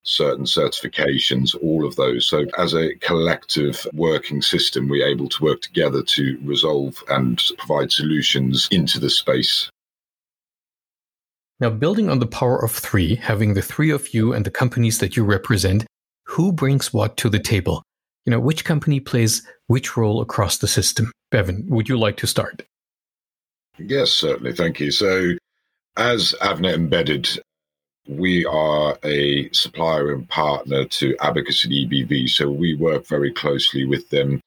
certain 0.03 0.45
certifications, 0.45 1.55
all 1.63 1.87
of 1.87 1.97
those. 1.97 2.27
So, 2.27 2.45
as 2.59 2.75
a 2.75 2.95
collective 2.97 3.87
working 3.93 4.43
system, 4.43 4.89
we're 4.89 5.07
able 5.07 5.29
to 5.29 5.45
work 5.45 5.63
together 5.63 6.03
to 6.03 6.39
resolve 6.43 7.03
and 7.09 7.43
provide 7.59 7.93
solutions 7.93 8.69
into 8.71 8.99
the 8.99 9.11
space. 9.11 9.71
Now, 11.61 11.71
building 11.71 12.11
on 12.11 12.19
the 12.19 12.27
power 12.27 12.63
of 12.63 12.73
three, 12.73 13.15
having 13.15 13.55
the 13.55 13.63
three 13.63 13.91
of 13.91 14.13
you 14.13 14.33
and 14.33 14.45
the 14.45 14.51
companies 14.51 14.99
that 14.99 15.17
you 15.17 15.25
represent, 15.25 15.87
who 16.25 16.53
brings 16.53 16.93
what 16.93 17.17
to 17.19 17.29
the 17.29 17.39
table? 17.39 17.83
You 18.25 18.31
know, 18.31 18.41
which 18.41 18.65
company 18.65 19.01
plays 19.01 19.43
which 19.67 19.97
role 19.97 20.21
across 20.21 20.59
the 20.59 20.69
system? 20.69 21.11
Bevan, 21.31 21.67
would 21.69 21.89
you 21.89 21.99
like 21.99 22.17
to 22.19 22.27
start? 22.27 22.63
Yes, 23.79 24.11
certainly. 24.13 24.53
Thank 24.53 24.81
you. 24.81 24.91
So, 24.91 25.33
as 25.97 26.35
Avnet 26.41 26.75
Embedded, 26.75 27.29
we 28.09 28.45
are 28.47 28.99
a 29.05 29.51
supplier 29.53 30.13
and 30.13 30.29
partner 30.29 30.85
to 30.85 31.17
Abacus 31.21 31.65
and 31.65 31.73
EBV. 31.73 32.29
So 32.29 32.51
we 32.51 32.75
work 32.75 33.07
very 33.07 33.33
closely 33.33 33.85
with 33.85 34.09
them 34.11 34.41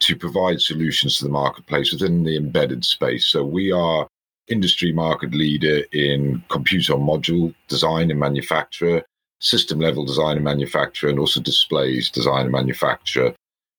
to 0.00 0.16
provide 0.16 0.60
solutions 0.60 1.18
to 1.18 1.24
the 1.24 1.30
marketplace 1.30 1.92
within 1.92 2.24
the 2.24 2.36
embedded 2.36 2.84
space. 2.84 3.26
So 3.26 3.44
we 3.44 3.70
are 3.70 4.08
industry 4.48 4.92
market 4.92 5.34
leader 5.34 5.84
in 5.92 6.42
computer 6.48 6.94
module 6.94 7.54
design 7.68 8.10
and 8.10 8.18
manufacture, 8.18 9.04
system 9.42 9.80
level 9.80 10.04
design 10.04 10.36
and 10.36 10.44
manufacture, 10.44 11.08
and 11.08 11.18
also 11.18 11.40
displays 11.40 12.10
design 12.10 12.44
and 12.44 12.52
manufacture 12.52 13.34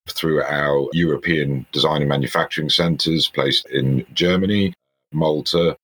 through 0.10 0.44
our 0.44 0.90
European 0.94 1.66
design 1.72 2.02
and 2.02 2.10
manufacturing 2.10 2.70
centers 2.70 3.30
placed 3.30 3.66
in 3.68 4.06
Germany, 4.14 4.74
Malta, 5.14 5.76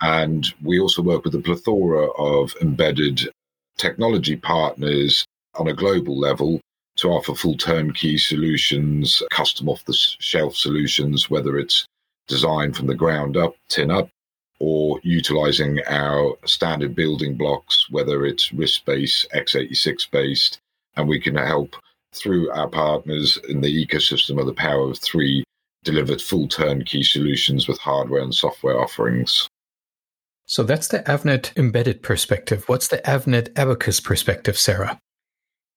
and 0.00 0.46
we 0.62 0.80
also 0.80 1.02
work 1.02 1.24
with 1.24 1.34
a 1.34 1.40
plethora 1.40 2.10
of 2.12 2.54
embedded 2.60 3.28
technology 3.76 4.36
partners 4.36 5.24
on 5.54 5.68
a 5.68 5.74
global 5.74 6.18
level 6.18 6.60
to 6.96 7.08
offer 7.08 7.34
full 7.34 7.56
turnkey 7.56 8.16
solutions, 8.16 9.22
custom 9.30 9.68
off 9.68 9.84
the 9.84 9.92
shelf 9.92 10.56
solutions, 10.56 11.28
whether 11.28 11.58
it's 11.58 11.86
designed 12.26 12.74
from 12.74 12.86
the 12.86 12.94
ground 12.94 13.36
up, 13.36 13.54
tin 13.68 13.90
up, 13.90 14.08
or 14.58 15.00
utilizing 15.02 15.80
our 15.88 16.36
standard 16.44 16.94
building 16.94 17.36
blocks, 17.36 17.86
whether 17.90 18.24
it's 18.24 18.50
RISC 18.50 18.84
based, 18.84 19.26
x86 19.34 20.10
based, 20.10 20.58
and 20.96 21.08
we 21.08 21.20
can 21.20 21.36
help 21.36 21.76
through 22.14 22.50
our 22.50 22.68
partners 22.68 23.38
in 23.48 23.60
the 23.60 23.86
ecosystem 23.86 24.40
of 24.40 24.46
the 24.46 24.54
power 24.54 24.90
of 24.90 24.98
three 24.98 25.44
delivered 25.84 26.20
full 26.20 26.48
turnkey 26.48 27.02
solutions 27.02 27.68
with 27.68 27.78
hardware 27.78 28.22
and 28.22 28.34
software 28.34 28.80
offerings. 28.80 29.48
So 30.46 30.62
that's 30.62 30.88
the 30.88 31.00
Avnet 31.00 31.56
embedded 31.56 32.02
perspective. 32.02 32.64
What's 32.68 32.88
the 32.88 32.98
Avnet 32.98 33.56
Abacus 33.56 34.00
perspective, 34.00 34.56
Sarah? 34.56 34.98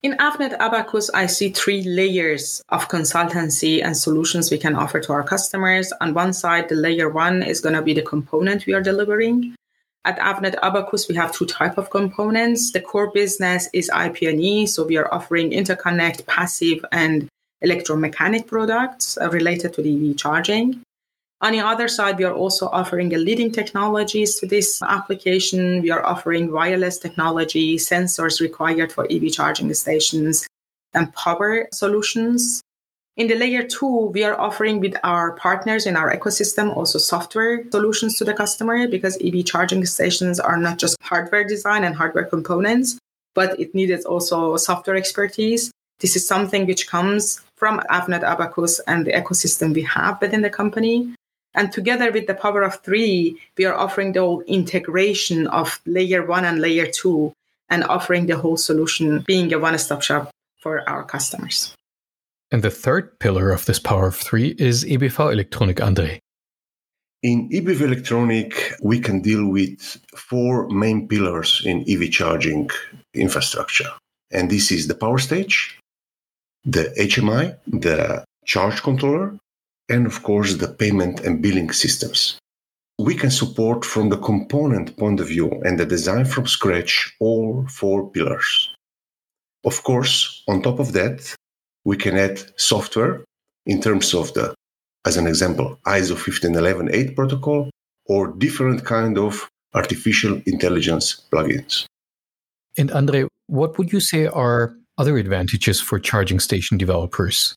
In 0.01 0.13
Avnet 0.13 0.55
Abacus, 0.59 1.09
I 1.09 1.25
see 1.25 1.49
three 1.49 1.83
layers 1.83 2.61
of 2.69 2.87
consultancy 2.87 3.83
and 3.83 3.97
solutions 3.97 4.49
we 4.49 4.57
can 4.57 4.73
offer 4.73 5.01
to 5.01 5.11
our 5.11 5.23
customers. 5.23 5.91
On 5.99 6.13
one 6.13 6.31
side, 6.31 6.69
the 6.69 6.75
layer 6.75 7.09
one 7.09 7.43
is 7.43 7.59
going 7.59 7.75
to 7.75 7.81
be 7.81 7.93
the 7.93 8.01
component 8.01 8.65
we 8.65 8.71
are 8.71 8.81
delivering. 8.81 9.55
At 10.05 10.17
Avnet 10.19 10.55
Abacus, 10.63 11.09
we 11.09 11.15
have 11.15 11.33
two 11.33 11.45
type 11.45 11.77
of 11.77 11.89
components. 11.89 12.71
The 12.71 12.79
core 12.79 13.11
business 13.11 13.67
is 13.73 13.89
IP&E, 13.89 14.67
so 14.67 14.85
we 14.85 14.95
are 14.95 15.13
offering 15.13 15.51
interconnect, 15.51 16.25
passive, 16.25 16.85
and 16.93 17.27
electromechanic 17.61 18.47
products 18.47 19.17
uh, 19.17 19.29
related 19.29 19.73
to 19.73 19.81
the 19.81 20.11
EV 20.11 20.15
charging. 20.15 20.81
On 21.41 21.53
the 21.53 21.61
other 21.61 21.87
side, 21.87 22.17
we 22.17 22.25
are 22.25 22.33
also 22.33 22.67
offering 22.67 23.09
leading 23.09 23.49
technologies 23.49 24.35
to 24.35 24.45
this 24.45 24.81
application. 24.81 25.81
We 25.81 25.89
are 25.89 26.05
offering 26.05 26.51
wireless 26.51 26.97
technology, 26.97 27.77
sensors 27.77 28.41
required 28.41 28.91
for 28.91 29.07
EV 29.09 29.31
charging 29.31 29.73
stations, 29.73 30.45
and 30.93 31.13
power 31.13 31.69
solutions. 31.71 32.61
In 33.15 33.27
the 33.27 33.35
layer 33.35 33.63
two, 33.63 34.11
we 34.13 34.25
are 34.25 34.37
offering 34.39 34.81
with 34.81 34.95
our 35.03 35.31
partners 35.33 35.85
in 35.85 35.95
our 35.95 36.13
ecosystem 36.13 36.75
also 36.75 36.99
software 36.99 37.63
solutions 37.71 38.17
to 38.17 38.25
the 38.25 38.33
customer 38.33 38.87
because 38.87 39.17
EV 39.23 39.45
charging 39.45 39.85
stations 39.85 40.41
are 40.41 40.57
not 40.57 40.77
just 40.77 40.97
hardware 41.01 41.45
design 41.45 41.85
and 41.85 41.95
hardware 41.95 42.25
components, 42.25 42.97
but 43.33 43.57
it 43.59 43.73
needed 43.73 44.03
also 44.05 44.57
software 44.57 44.97
expertise. 44.97 45.71
This 45.99 46.15
is 46.15 46.27
something 46.27 46.65
which 46.65 46.87
comes 46.87 47.41
from 47.55 47.79
Avnet 47.89 48.23
Abacus 48.23 48.79
and 48.87 49.05
the 49.05 49.11
ecosystem 49.11 49.73
we 49.73 49.83
have 49.83 50.19
within 50.21 50.41
the 50.41 50.49
company. 50.49 51.13
And 51.55 51.71
together 51.71 52.11
with 52.11 52.27
the 52.27 52.35
power 52.35 52.61
of 52.61 52.81
three, 52.83 53.39
we 53.57 53.65
are 53.65 53.73
offering 53.73 54.13
the 54.13 54.21
whole 54.21 54.41
integration 54.41 55.47
of 55.47 55.79
layer 55.85 56.25
one 56.25 56.45
and 56.45 56.59
layer 56.61 56.85
two 56.85 57.33
and 57.69 57.83
offering 57.83 58.27
the 58.27 58.37
whole 58.37 58.57
solution 58.57 59.23
being 59.25 59.51
a 59.53 59.59
one 59.59 59.77
stop 59.77 60.01
shop 60.01 60.29
for 60.57 60.87
our 60.89 61.03
customers. 61.03 61.73
And 62.51 62.63
the 62.63 62.71
third 62.71 63.19
pillar 63.19 63.51
of 63.51 63.65
this 63.65 63.79
power 63.79 64.07
of 64.07 64.15
three 64.15 64.55
is 64.57 64.83
EBV 64.83 65.31
Electronic, 65.31 65.81
Andre. 65.81 66.19
In 67.21 67.49
EBV 67.49 67.81
Electronic, 67.81 68.73
we 68.81 68.99
can 68.99 69.21
deal 69.21 69.47
with 69.47 69.99
four 70.15 70.67
main 70.69 71.07
pillars 71.07 71.61
in 71.65 71.85
EV 71.87 72.09
charging 72.09 72.69
infrastructure. 73.13 73.91
And 74.31 74.49
this 74.49 74.71
is 74.71 74.87
the 74.87 74.95
power 74.95 75.17
stage, 75.17 75.77
the 76.63 76.93
HMI, 76.97 77.57
the 77.67 78.23
charge 78.45 78.81
controller, 78.81 79.37
and 79.89 80.05
of 80.05 80.23
course 80.23 80.55
the 80.55 80.67
payment 80.67 81.21
and 81.21 81.41
billing 81.41 81.71
systems. 81.71 82.39
We 82.97 83.15
can 83.15 83.31
support 83.31 83.85
from 83.85 84.09
the 84.09 84.17
component 84.17 84.97
point 84.97 85.19
of 85.19 85.27
view 85.27 85.49
and 85.65 85.79
the 85.79 85.85
design 85.85 86.25
from 86.25 86.47
scratch 86.47 87.15
all 87.19 87.65
four 87.67 88.09
pillars. 88.11 88.69
Of 89.65 89.83
course, 89.83 90.43
on 90.47 90.61
top 90.61 90.79
of 90.79 90.93
that, 90.93 91.35
we 91.85 91.97
can 91.97 92.17
add 92.17 92.41
software 92.57 93.23
in 93.65 93.81
terms 93.81 94.13
of 94.13 94.33
the, 94.33 94.53
as 95.05 95.17
an 95.17 95.27
example, 95.27 95.79
ISO 95.85 96.17
15118 96.17 97.15
protocol 97.15 97.69
or 98.05 98.33
different 98.37 98.85
kind 98.85 99.17
of 99.17 99.49
artificial 99.73 100.41
intelligence 100.45 101.21
plugins. 101.31 101.85
And 102.77 102.91
Andre, 102.91 103.27
what 103.47 103.77
would 103.77 103.91
you 103.93 103.99
say 103.99 104.27
are 104.27 104.75
other 104.97 105.17
advantages 105.17 105.79
for 105.79 105.99
charging 105.99 106.39
station 106.39 106.77
developers? 106.77 107.55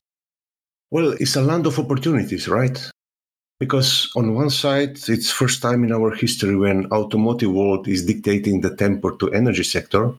Well, 0.93 1.13
it's 1.19 1.35
a 1.35 1.41
land 1.41 1.65
of 1.65 1.79
opportunities, 1.79 2.47
right? 2.47 2.77
Because 3.59 4.11
on 4.15 4.35
one 4.35 4.51
side, 4.51 4.99
it's 5.07 5.31
first 5.31 5.59
time 5.59 5.83
in 5.83 5.91
our 5.91 6.11
history 6.13 6.55
when 6.55 6.85
automotive 6.91 7.51
world 7.51 7.87
is 7.87 8.05
dictating 8.05 8.61
the 8.61 8.75
tempo 8.75 9.09
to 9.15 9.31
energy 9.33 9.63
sector. 9.63 10.13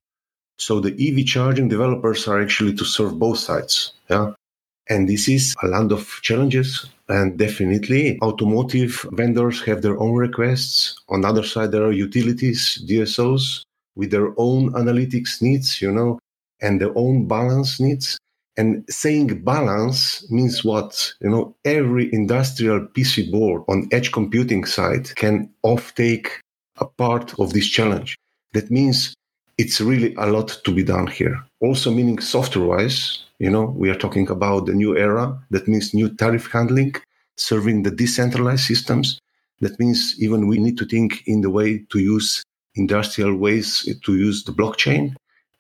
So 0.59 0.81
the 0.81 0.91
EV 0.99 1.27
charging 1.27 1.69
developers 1.69 2.27
are 2.27 2.43
actually 2.43 2.75
to 2.75 2.85
serve 2.85 3.21
both 3.21 3.39
sides. 3.39 3.93
Yeah. 4.11 4.33
And 4.89 5.09
this 5.09 5.29
is 5.29 5.55
a 5.63 5.69
land 5.69 5.93
of 5.93 6.11
challenges. 6.23 6.87
And 7.09 7.39
definitely 7.39 8.19
automotive 8.21 9.07
vendors 9.13 9.63
have 9.67 9.81
their 9.81 9.97
own 10.01 10.17
requests. 10.17 10.97
On 11.09 11.21
the 11.21 11.29
other 11.29 11.45
side, 11.45 11.71
there 11.71 11.85
are 11.85 11.93
utilities, 11.93 12.85
DSOs 12.85 13.63
with 13.95 14.11
their 14.11 14.35
own 14.37 14.73
analytics 14.73 15.41
needs, 15.41 15.81
you 15.81 15.93
know, 15.93 16.19
and 16.61 16.81
their 16.81 16.99
own 16.99 17.29
balance 17.29 17.79
needs. 17.79 18.19
And 18.57 18.85
saying 18.89 19.43
balance 19.43 20.31
means 20.31 20.65
what? 20.65 21.13
You 21.21 21.31
know, 21.31 21.57
every 21.65 22.13
industrial 22.13 22.81
PC 22.81 23.31
board 23.31 23.63
on 23.69 23.89
edge 23.91 24.13
computing 24.13 24.65
side 24.65 25.15
can 25.17 25.51
offtake 25.65 26.29
a 26.77 26.87
part 26.87 27.39
of 27.41 27.53
this 27.53 27.67
challenge. 27.67 28.17
That 28.53 28.71
means 28.71 29.15
it's 29.59 29.81
really 29.81 30.15
a 30.17 30.27
lot 30.27 30.61
to 30.65 30.73
be 30.73 30.85
done 30.85 31.09
here. 31.09 31.45
Also, 31.61 31.91
meaning 31.91 32.19
software 32.19 32.67
wise, 32.67 33.25
you 33.39 33.51
know, 33.51 33.65
we 33.65 33.91
are 33.91 33.97
talking 33.97 34.29
about 34.31 34.67
the 34.67 34.75
new 34.75 34.97
era. 34.97 35.37
That 35.51 35.67
means 35.67 35.95
new 35.95 36.15
tariff 36.15 36.51
handling, 36.51 36.95
serving 37.37 37.83
the 37.83 37.91
decentralized 37.91 38.65
systems. 38.65 39.19
That 39.61 39.79
means 39.79 40.17
even 40.19 40.47
we 40.47 40.59
need 40.59 40.79
to 40.79 40.87
think 40.87 41.23
in 41.27 41.41
the 41.41 41.51
way 41.51 41.79
to 41.91 41.99
use 41.99 42.45
industrial 42.75 43.37
ways 43.37 43.89
to 44.05 44.17
use 44.17 44.45
the 44.45 44.53
blockchain 44.53 45.15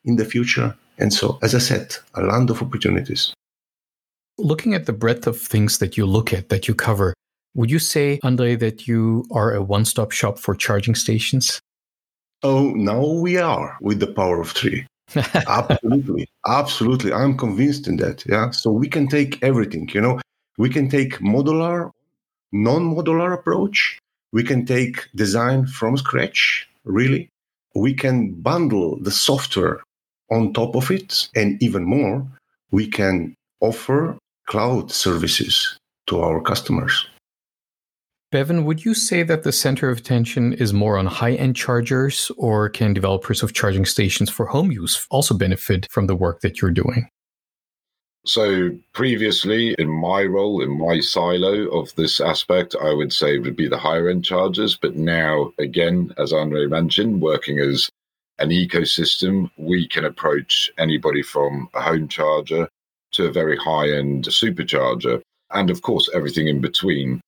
in 0.05 0.17
the 0.17 0.25
future. 0.25 0.77
And 0.99 1.13
so, 1.13 1.39
as 1.43 1.55
I 1.55 1.59
said, 1.59 1.97
a 2.15 2.23
land 2.23 2.51
of 2.51 2.63
opportunities. 2.63 3.35
Looking 4.39 4.75
at 4.75 4.87
the 4.87 4.93
breadth 4.93 5.27
of 5.27 5.41
things 5.41 5.79
that 5.79 5.97
you 5.97 6.07
look 6.07 6.33
at, 6.33 6.49
that 6.49 6.67
you 6.69 6.75
cover, 6.75 7.15
would 7.55 7.71
you 7.71 7.79
say, 7.79 8.19
Andre, 8.23 8.57
that 8.57 8.89
you 8.89 9.25
are 9.31 9.55
a 9.55 9.63
one 9.63 9.85
stop 9.85 10.11
shop 10.11 10.39
for 10.39 10.55
charging 10.55 10.95
stations? 10.95 11.61
Oh, 12.43 12.71
now 12.71 13.05
we 13.05 13.37
are 13.39 13.77
with 13.81 14.01
the 14.01 14.09
power 14.09 14.41
of 14.41 14.51
three. 14.51 14.87
absolutely. 15.17 16.27
Absolutely. 16.47 17.13
I'm 17.13 17.37
convinced 17.37 17.87
in 17.87 17.97
that. 17.99 18.25
Yeah. 18.27 18.51
So 18.51 18.73
we 18.73 18.89
can 18.89 19.07
take 19.07 19.43
everything, 19.43 19.89
you 19.93 20.01
know, 20.01 20.21
we 20.59 20.69
can 20.69 20.89
take 20.89 21.19
modular, 21.19 21.91
non 22.53 22.95
modular 22.95 23.33
approach. 23.33 23.99
We 24.33 24.43
can 24.43 24.67
take 24.67 25.09
design 25.15 25.67
from 25.67 25.97
scratch, 25.97 26.69
really. 26.85 27.29
We 27.75 27.95
can 27.95 28.33
bundle 28.35 28.99
the 29.01 29.13
software 29.13 29.81
on 30.31 30.53
top 30.53 30.75
of 30.77 30.91
it. 30.91 31.29
And 31.35 31.63
even 31.63 31.85
more, 31.85 32.27
we 32.71 32.87
can 32.87 33.35
offer 33.61 34.19
cloud 34.47 34.91
services 34.91 35.79
to 36.07 36.21
our 36.21 36.41
customers. 36.41 37.07
Bevan, 38.35 38.65
would 38.65 38.85
you 38.85 38.95
say 38.95 39.23
that 39.23 39.45
the 39.45 39.53
center 39.53 39.91
of 39.91 39.99
attention 39.99 40.55
is 40.55 40.73
more 40.73 40.99
on 40.99 41.07
high 41.07 41.35
end 41.35 41.55
chargers, 41.55 42.33
or 42.37 42.69
can 42.69 42.93
developers 42.93 43.45
of 43.45 43.53
charging 43.53 43.85
stations 43.85 44.29
for 44.29 44.47
home 44.47 44.73
use 44.73 45.07
also 45.09 45.37
benefit 45.37 45.87
from 45.91 46.09
the 46.09 46.17
work 46.17 46.41
that 46.41 46.61
you're 46.61 46.73
doing? 46.73 47.09
So, 48.27 48.71
previously, 48.93 49.77
in 49.79 49.89
my 49.89 50.25
role, 50.25 50.63
in 50.63 50.77
my 50.79 50.99
silo 50.99 51.69
of 51.79 51.95
this 51.95 52.21
aspect, 52.21 52.75
I 52.83 52.93
would 52.93 53.13
say 53.13 53.37
it 53.37 53.43
would 53.43 53.55
be 53.55 53.69
the 53.69 53.79
higher 53.79 54.09
end 54.09 54.25
chargers. 54.25 54.77
But 54.77 54.97
now, 54.97 55.53
again, 55.59 56.13
as 56.19 56.33
Andre 56.33 56.67
mentioned, 56.67 57.21
working 57.21 57.61
as 57.61 57.89
an 58.39 58.51
ecosystem, 58.51 59.51
we 59.57 59.87
can 59.87 60.05
approach 60.05 60.71
anybody 60.79 61.23
from 61.23 61.69
a 61.75 61.81
home 61.81 62.09
charger 62.09 62.69
to 63.13 63.27
a 63.27 63.33
very 63.33 63.57
high 63.57 63.91
end 63.91 64.25
supercharger. 64.25 65.23
And 65.51 65.71
of 65.71 65.83
course, 65.83 66.11
everything 66.15 66.49
in 66.49 66.61
between. 66.61 67.21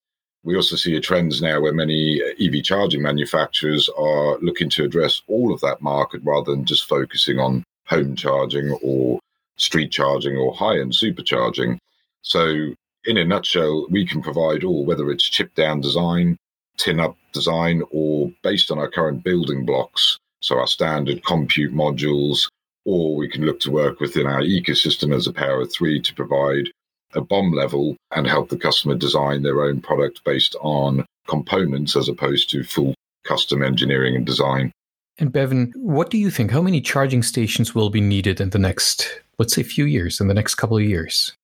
We 0.43 0.57
also 0.57 0.77
see 0.77 0.95
a 0.97 1.01
trend 1.01 1.41
now 1.43 1.61
where 1.61 1.73
many 1.73 2.21
EV 2.41 2.63
charging 2.63 3.03
manufacturers 3.03 3.89
are 3.99 4.39
looking 4.39 4.71
to 4.71 4.85
address 4.85 5.23
all 5.27 5.53
of 5.53 5.61
that 5.61 5.83
market 5.83 6.21
rather 6.25 6.53
than 6.53 6.65
just 6.65 6.89
focusing 6.89 7.39
on 7.39 7.65
home 7.87 8.15
charging 8.15 8.71
or 8.83 9.19
street 9.57 9.91
charging 9.91 10.37
or 10.37 10.55
high 10.55 10.79
end 10.79 10.93
supercharging. 10.93 11.79
So, 12.23 12.75
in 13.05 13.17
a 13.19 13.25
nutshell, 13.25 13.87
we 13.91 14.07
can 14.07 14.23
provide 14.23 14.65
all, 14.65 14.85
whether 14.85 15.11
it's 15.11 15.25
chip 15.25 15.55
down 15.55 15.81
design, 15.81 16.37
tin 16.77 17.01
up 17.01 17.17
design, 17.33 17.83
or 17.91 18.33
based 18.43 18.71
on 18.71 18.79
our 18.79 18.91
current 18.91 19.23
building 19.23 19.65
blocks. 19.65 20.19
So, 20.47 20.61
our 20.61 20.69
standard 20.69 21.25
compute 21.25 21.75
modules, 21.75 22.49
or 22.85 23.17
we 23.17 23.29
can 23.29 23.45
look 23.45 23.59
to 23.61 23.71
work 23.73 23.99
within 23.99 24.29
our 24.29 24.43
ecosystem 24.43 25.13
as 25.13 25.27
a 25.27 25.33
power 25.33 25.63
of 25.63 25.73
three 25.73 26.01
to 26.01 26.15
provide 26.15 26.71
a 27.15 27.21
BOM 27.21 27.51
level 27.51 27.97
and 28.15 28.29
help 28.29 28.49
the 28.49 28.57
customer 28.57 28.95
design 28.95 29.43
their 29.43 29.65
own 29.65 29.81
product 29.81 30.23
based 30.23 30.55
on 30.61 31.05
components 31.27 31.97
as 31.97 32.09
opposed 32.09 32.49
to 32.51 32.63
full 32.63 32.95
custom 33.25 33.61
engineering 33.61 34.15
and 34.15 34.25
design. 34.25 34.71
And 35.19 35.33
Bevan, 35.33 35.73
what 35.75 36.11
do 36.11 36.17
you 36.17 36.31
think? 36.31 36.53
How 36.53 36.63
many 36.63 36.81
charging 36.81 37.25
stations 37.25 37.75
will 37.75 37.91
be 37.91 38.01
needed 38.01 38.41
in 38.41 38.51
the 38.51 38.61
next, 38.61 39.21
let's 39.41 39.53
say, 39.53 39.65
few 39.65 39.85
years, 39.85 40.21
in 40.21 40.29
the 40.29 40.35
next 40.35 40.55
couple 40.55 40.77
of 40.77 40.85
years? 40.85 41.35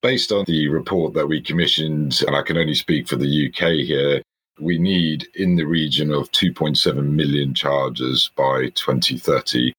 Based 0.00 0.32
on 0.32 0.46
the 0.46 0.68
report 0.68 1.12
that 1.12 1.28
we 1.28 1.42
commissioned, 1.42 2.22
and 2.26 2.34
I 2.34 2.40
can 2.40 2.56
only 2.56 2.74
speak 2.74 3.06
for 3.06 3.16
the 3.16 3.48
UK 3.48 3.84
here, 3.86 4.22
we 4.60 4.78
need 4.78 5.28
in 5.34 5.56
the 5.56 5.66
region 5.66 6.12
of 6.12 6.30
2.7 6.32 7.10
million 7.10 7.54
chargers 7.54 8.30
by 8.36 8.70
2030. 8.70 9.72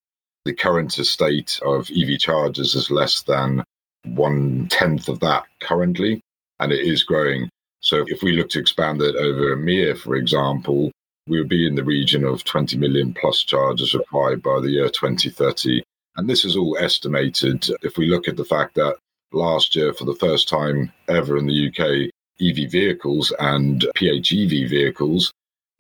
The 0.46 0.54
current 0.54 0.98
estate 0.98 1.60
of 1.66 1.90
EV 1.90 2.20
chargers 2.20 2.76
is 2.76 2.92
less 2.92 3.24
than 3.24 3.64
one 4.06 4.68
tenth 4.70 5.10
of 5.10 5.20
that 5.20 5.46
currently, 5.62 6.22
and 6.60 6.72
it 6.72 6.80
is 6.80 7.04
growing. 7.04 7.50
So 7.82 8.06
if 8.08 8.24
we 8.24 8.34
look 8.34 8.50
to 8.50 8.60
expand 8.60 9.00
that 9.02 9.16
over 9.16 9.56
EMEA, 9.56 9.98
for 9.98 10.16
example, 10.16 10.92
we 11.28 11.40
would 11.40 11.50
be 11.50 11.68
in 11.68 11.76
the 11.76 11.84
region 11.84 12.24
of 12.24 12.44
20 12.44 12.78
million 12.78 13.14
plus 13.14 13.44
chargers 13.44 13.94
required 13.94 14.42
by 14.42 14.60
the 14.62 14.70
year 14.70 14.90
2030. 14.90 15.84
And 16.16 16.30
this 16.30 16.46
is 16.46 16.56
all 16.56 16.78
estimated. 16.80 17.68
If 17.84 17.98
we 17.98 18.08
look 18.08 18.28
at 18.28 18.38
the 18.38 18.46
fact 18.46 18.76
that 18.76 18.98
last 19.34 19.76
year, 19.76 19.94
for 19.94 20.06
the 20.06 20.16
first 20.16 20.48
time 20.48 20.92
ever 21.08 21.38
in 21.38 21.46
the 21.46 21.68
UK, 21.68 22.10
EV 22.42 22.72
vehicles 22.72 23.34
and 23.40 23.86
PHEV 23.96 24.70
vehicles 24.70 25.32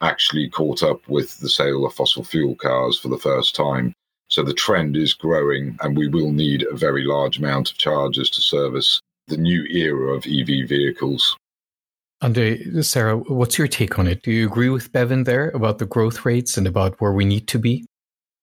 actually 0.01 0.49
caught 0.49 0.83
up 0.83 1.07
with 1.07 1.39
the 1.39 1.49
sale 1.49 1.85
of 1.85 1.93
fossil 1.93 2.23
fuel 2.23 2.55
cars 2.55 2.97
for 2.97 3.09
the 3.09 3.17
first 3.17 3.55
time. 3.55 3.93
So 4.29 4.43
the 4.43 4.53
trend 4.53 4.97
is 4.97 5.13
growing, 5.13 5.77
and 5.81 5.97
we 5.97 6.07
will 6.07 6.31
need 6.31 6.63
a 6.63 6.75
very 6.75 7.05
large 7.05 7.37
amount 7.37 7.71
of 7.71 7.77
chargers 7.77 8.29
to 8.31 8.41
service 8.41 8.99
the 9.27 9.37
new 9.37 9.63
era 9.65 10.13
of 10.13 10.25
EV 10.25 10.67
vehicles. 10.67 11.35
And 12.21 12.85
Sarah, 12.85 13.17
what's 13.17 13.57
your 13.57 13.67
take 13.67 13.99
on 13.99 14.07
it? 14.07 14.23
Do 14.23 14.31
you 14.31 14.47
agree 14.47 14.69
with 14.69 14.91
Bevan 14.91 15.23
there 15.23 15.49
about 15.51 15.77
the 15.77 15.85
growth 15.85 16.25
rates 16.25 16.57
and 16.57 16.67
about 16.67 16.99
where 16.99 17.13
we 17.13 17.25
need 17.25 17.47
to 17.49 17.59
be? 17.59 17.85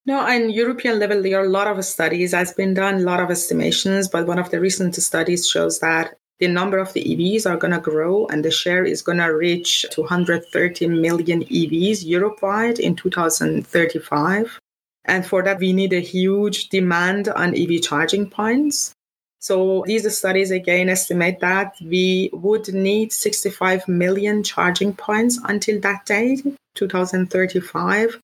No, 0.06 0.20
on 0.20 0.50
European 0.50 0.98
level, 0.98 1.22
there 1.22 1.40
are 1.40 1.46
a 1.46 1.48
lot 1.48 1.66
of 1.66 1.84
studies 1.84 2.32
has 2.32 2.52
been 2.52 2.74
done, 2.74 2.96
a 2.96 2.98
lot 2.98 3.20
of 3.20 3.30
estimations, 3.30 4.06
but 4.06 4.26
one 4.26 4.38
of 4.38 4.50
the 4.50 4.60
recent 4.60 4.94
studies 4.94 5.48
shows 5.48 5.80
that 5.80 6.14
the 6.40 6.48
number 6.48 6.78
of 6.78 6.92
the 6.92 7.04
EVs 7.04 7.48
are 7.48 7.56
going 7.56 7.72
to 7.72 7.80
grow 7.80 8.26
and 8.26 8.44
the 8.44 8.50
share 8.50 8.84
is 8.84 9.02
going 9.02 9.18
to 9.18 9.26
reach 9.26 9.86
230 9.90 10.88
million 10.88 11.44
EVs 11.44 12.04
Europe-wide 12.04 12.78
in 12.78 12.96
2035. 12.96 14.58
And 15.04 15.24
for 15.24 15.42
that, 15.42 15.58
we 15.58 15.72
need 15.72 15.92
a 15.92 16.00
huge 16.00 16.70
demand 16.70 17.28
on 17.28 17.56
EV 17.56 17.82
charging 17.82 18.28
points. 18.28 18.92
So 19.40 19.84
these 19.86 20.16
studies 20.16 20.50
again 20.50 20.88
estimate 20.88 21.40
that 21.40 21.76
we 21.82 22.30
would 22.32 22.72
need 22.72 23.12
65 23.12 23.86
million 23.86 24.42
charging 24.42 24.94
points 24.94 25.38
until 25.44 25.78
that 25.80 26.06
date, 26.06 26.42
2035. 26.74 28.18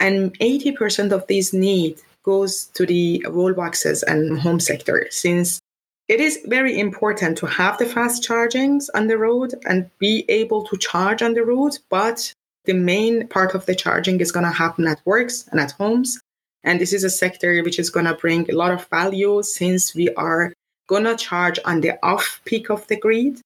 And 0.00 0.36
80% 0.40 1.12
of 1.12 1.26
these 1.28 1.52
need 1.52 2.00
goes 2.24 2.66
to 2.74 2.84
the 2.84 3.24
wall 3.28 3.54
boxes 3.54 4.02
and 4.02 4.40
home 4.40 4.58
sector 4.58 5.06
since 5.10 5.60
it 6.08 6.20
is 6.20 6.38
very 6.46 6.78
important 6.78 7.36
to 7.38 7.46
have 7.46 7.78
the 7.78 7.86
fast 7.86 8.22
chargings 8.22 8.88
on 8.94 9.08
the 9.08 9.18
road 9.18 9.54
and 9.66 9.90
be 9.98 10.24
able 10.28 10.62
to 10.64 10.76
charge 10.76 11.20
on 11.20 11.34
the 11.34 11.44
road, 11.44 11.78
but 11.90 12.32
the 12.64 12.74
main 12.74 13.26
part 13.26 13.54
of 13.54 13.66
the 13.66 13.74
charging 13.74 14.20
is 14.20 14.30
going 14.30 14.46
to 14.46 14.52
happen 14.52 14.86
at 14.86 15.00
works 15.04 15.48
and 15.50 15.60
at 15.60 15.72
homes. 15.72 16.20
And 16.62 16.80
this 16.80 16.92
is 16.92 17.04
a 17.04 17.10
sector 17.10 17.62
which 17.62 17.78
is 17.78 17.90
going 17.90 18.06
to 18.06 18.14
bring 18.14 18.48
a 18.48 18.54
lot 18.54 18.72
of 18.72 18.86
value 18.86 19.42
since 19.42 19.94
we 19.94 20.08
are 20.14 20.52
going 20.88 21.04
to 21.04 21.16
charge 21.16 21.58
on 21.64 21.80
the 21.80 21.98
off 22.04 22.40
peak 22.44 22.70
of 22.70 22.86
the 22.86 22.96
grid. 22.96 23.40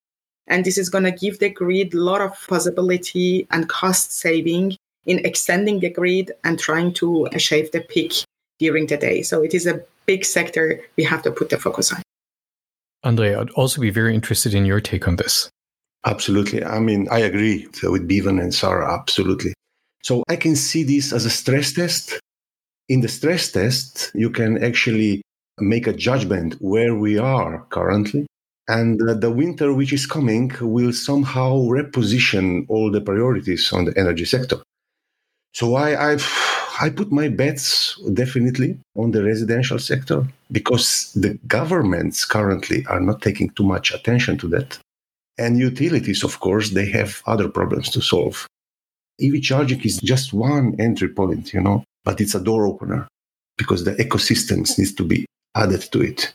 And 0.47 0.65
this 0.65 0.77
is 0.77 0.91
going 0.91 1.05
to 1.05 1.13
give 1.13 1.39
the 1.39 1.49
grid 1.49 1.95
a 1.95 2.01
lot 2.01 2.21
of 2.21 2.33
possibility 2.47 3.47
and 3.51 3.69
cost 3.69 4.13
saving 4.13 4.77
in 5.07 5.25
extending 5.25 5.81
the 5.81 5.91
grid 5.91 6.33
and 6.45 6.59
trying 6.59 6.93
to 6.95 7.29
shave 7.39 7.73
the 7.73 7.81
peak 7.81 8.25
during 8.59 8.87
the 8.87 8.99
day. 8.99 9.23
So 9.23 9.43
it 9.43 9.55
is 9.55 9.67
a 9.67 9.83
big 10.05 10.25
sector 10.25 10.83
we 10.97 11.05
have 11.05 11.23
to 11.23 11.31
put 11.31 11.49
the 11.49 11.59
focus 11.59 11.93
on. 11.93 12.03
Andre, 13.03 13.35
I'd 13.35 13.51
also 13.51 13.81
be 13.81 13.91
very 13.91 14.15
interested 14.15 14.55
in 14.55 14.67
your 14.67 14.81
take 14.81 15.09
on 15.09 15.17
this. 15.17 15.49
Absolutely. 16.05 16.65
I 16.65 16.81
mean, 16.81 17.09
I 17.11 17.19
agree 17.19 17.67
with 17.83 18.09
Bevan 18.09 18.39
and 18.39 18.55
Sarah, 18.55 18.93
absolutely. 18.93 19.55
So 20.03 20.25
I 20.29 20.37
can 20.37 20.57
see 20.57 20.83
this 20.83 21.13
as 21.13 21.27
a 21.27 21.31
stress 21.31 21.73
test 21.73 22.21
in 22.91 23.01
the 23.01 23.09
stress 23.09 23.53
test, 23.53 24.11
you 24.15 24.31
can 24.31 24.63
actually 24.63 25.23
make 25.59 25.87
a 25.87 25.93
judgment 25.93 26.57
where 26.59 26.95
we 26.95 27.17
are 27.17 27.65
currently. 27.71 28.27
And 28.67 29.01
the 29.01 29.31
winter 29.31 29.73
which 29.73 29.93
is 29.93 30.07
coming 30.07 30.53
will 30.61 30.93
somehow 30.93 31.53
reposition 31.79 32.67
all 32.69 32.91
the 32.91 33.01
priorities 33.01 33.73
on 33.73 33.85
the 33.85 33.97
energy 33.97 34.25
sector. 34.25 34.57
So 35.55 35.77
I, 35.77 36.11
I've, 36.11 36.29
I 36.81 36.89
put 36.89 37.13
my 37.13 37.29
bets 37.29 38.01
definitely 38.15 38.79
on 38.97 39.11
the 39.11 39.23
residential 39.23 39.79
sector 39.79 40.27
because 40.51 41.13
the 41.15 41.39
governments 41.47 42.25
currently 42.25 42.87
are 42.87 43.01
not 43.01 43.21
taking 43.21 43.51
too 43.51 43.65
much 43.65 43.93
attention 43.93 44.39
to 44.39 44.49
that. 44.49 44.79
And 45.39 45.59
utilities, 45.59 46.25
of 46.25 46.41
course, 46.41 46.71
they 46.71 46.89
have 46.91 47.23
other 47.27 47.49
problems 47.49 47.91
to 47.91 48.01
solve. 48.01 48.47
EV 49.21 49.43
charging 49.43 49.83
is 49.83 49.99
just 49.99 50.33
one 50.33 50.75
entry 50.81 51.09
point, 51.09 51.53
you 51.53 51.61
know 51.61 51.85
but 52.05 52.21
it's 52.21 52.35
a 52.35 52.41
door 52.41 52.67
opener 52.67 53.09
because 53.59 53.85
the 53.85 53.95
ecosystems 53.97 54.79
needs 54.79 54.93
to 54.95 55.05
be 55.05 55.27
added 55.55 55.83
to 55.93 56.01
it, 56.01 56.33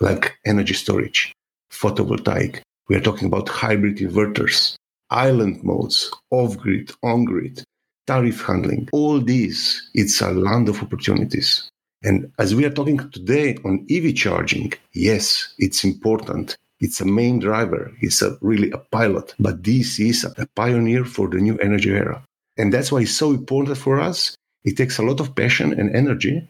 like 0.00 0.36
energy 0.46 0.74
storage, 0.74 1.32
photovoltaic. 1.72 2.60
We 2.88 2.96
are 2.96 3.00
talking 3.00 3.26
about 3.26 3.48
hybrid 3.48 3.98
inverters, 3.98 4.74
island 5.10 5.62
modes, 5.62 6.10
off 6.30 6.56
grid, 6.56 6.92
on 7.02 7.24
grid. 7.24 7.62
Tariff 8.06 8.42
handling. 8.42 8.88
All 8.92 9.20
these, 9.20 9.88
it's 9.94 10.20
a 10.20 10.30
land 10.30 10.68
of 10.68 10.82
opportunities. 10.82 11.68
And 12.02 12.30
as 12.38 12.54
we 12.54 12.64
are 12.64 12.70
talking 12.70 12.98
today 13.10 13.56
on 13.64 13.86
EV 13.90 14.14
charging, 14.14 14.72
yes, 14.92 15.54
it's 15.58 15.84
important. 15.84 16.56
It's 16.80 17.00
a 17.00 17.06
main 17.06 17.38
driver. 17.38 17.92
It's 18.00 18.22
a, 18.22 18.36
really 18.40 18.70
a 18.70 18.78
pilot. 18.78 19.34
But 19.40 19.64
this 19.64 19.98
is 19.98 20.24
a 20.24 20.46
pioneer 20.54 21.04
for 21.04 21.28
the 21.28 21.38
new 21.38 21.58
energy 21.58 21.90
era. 21.90 22.22
And 22.58 22.72
that's 22.72 22.92
why 22.92 23.00
it's 23.00 23.12
so 23.12 23.30
important 23.30 23.78
for 23.78 23.98
us. 24.00 24.34
It 24.64 24.76
takes 24.76 24.98
a 24.98 25.02
lot 25.02 25.20
of 25.20 25.34
passion 25.34 25.78
and 25.78 25.94
energy. 25.94 26.48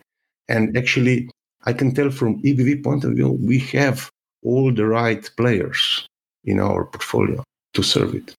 And 0.49 0.77
actually, 0.77 1.31
I 1.65 1.73
can 1.73 1.95
tell 1.95 2.11
from 2.11 2.43
EBV 2.43 2.83
point 2.83 3.05
of 3.05 3.13
view, 3.13 3.31
we 3.33 3.59
have 3.59 4.11
all 4.43 4.73
the 4.73 4.87
right 4.87 5.29
players 5.37 6.07
in 6.45 6.61
our 6.61 6.85
portfolio 6.85 7.43
to 7.75 7.83
serve 7.83 8.15
it. 8.15 8.35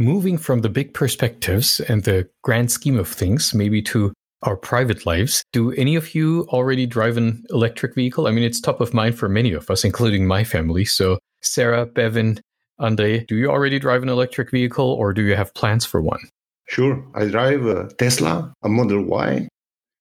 Moving 0.00 0.38
from 0.38 0.60
the 0.60 0.68
big 0.68 0.94
perspectives 0.94 1.80
and 1.80 2.04
the 2.04 2.28
grand 2.42 2.70
scheme 2.70 2.96
of 2.96 3.08
things, 3.08 3.52
maybe 3.52 3.82
to 3.82 4.12
our 4.42 4.56
private 4.56 5.04
lives, 5.04 5.42
do 5.52 5.72
any 5.72 5.96
of 5.96 6.14
you 6.14 6.46
already 6.50 6.86
drive 6.86 7.16
an 7.16 7.44
electric 7.50 7.96
vehicle? 7.96 8.28
I 8.28 8.30
mean, 8.30 8.44
it's 8.44 8.60
top 8.60 8.80
of 8.80 8.94
mind 8.94 9.18
for 9.18 9.28
many 9.28 9.52
of 9.52 9.68
us, 9.68 9.82
including 9.82 10.24
my 10.24 10.44
family. 10.44 10.84
So, 10.84 11.18
Sarah, 11.42 11.84
Bevan, 11.84 12.40
Andre, 12.78 13.24
do 13.24 13.34
you 13.34 13.50
already 13.50 13.80
drive 13.80 14.04
an 14.04 14.08
electric 14.08 14.52
vehicle 14.52 14.86
or 14.88 15.12
do 15.12 15.22
you 15.22 15.34
have 15.34 15.52
plans 15.54 15.84
for 15.84 16.00
one? 16.00 16.20
Sure. 16.68 17.04
I 17.16 17.26
drive 17.26 17.66
a 17.66 17.88
Tesla, 17.94 18.52
a 18.62 18.68
Model 18.68 19.02
Y, 19.02 19.48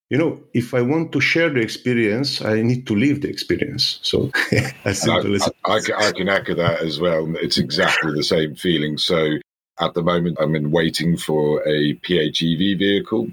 you 0.09 0.17
know, 0.17 0.39
if 0.53 0.73
I 0.73 0.81
want 0.81 1.11
to 1.13 1.19
share 1.19 1.49
the 1.49 1.59
experience, 1.59 2.41
I 2.41 2.61
need 2.61 2.87
to 2.87 2.95
live 2.95 3.21
the 3.21 3.29
experience. 3.29 3.99
So, 4.03 4.31
as 4.85 5.01
simple 5.01 5.31
I, 5.31 5.35
as 5.35 5.89
I, 5.89 5.95
I, 5.95 6.07
I 6.07 6.11
can 6.11 6.29
echo 6.29 6.53
that 6.55 6.81
as 6.81 6.99
well. 6.99 7.35
It's 7.37 7.57
exactly 7.57 8.13
the 8.13 8.23
same 8.23 8.55
feeling. 8.55 8.97
So, 8.97 9.37
at 9.79 9.93
the 9.93 10.01
moment, 10.01 10.37
I'm 10.39 10.55
in 10.55 10.71
waiting 10.71 11.17
for 11.17 11.61
a 11.67 11.95
PHEV 11.95 12.77
vehicle. 12.77 13.29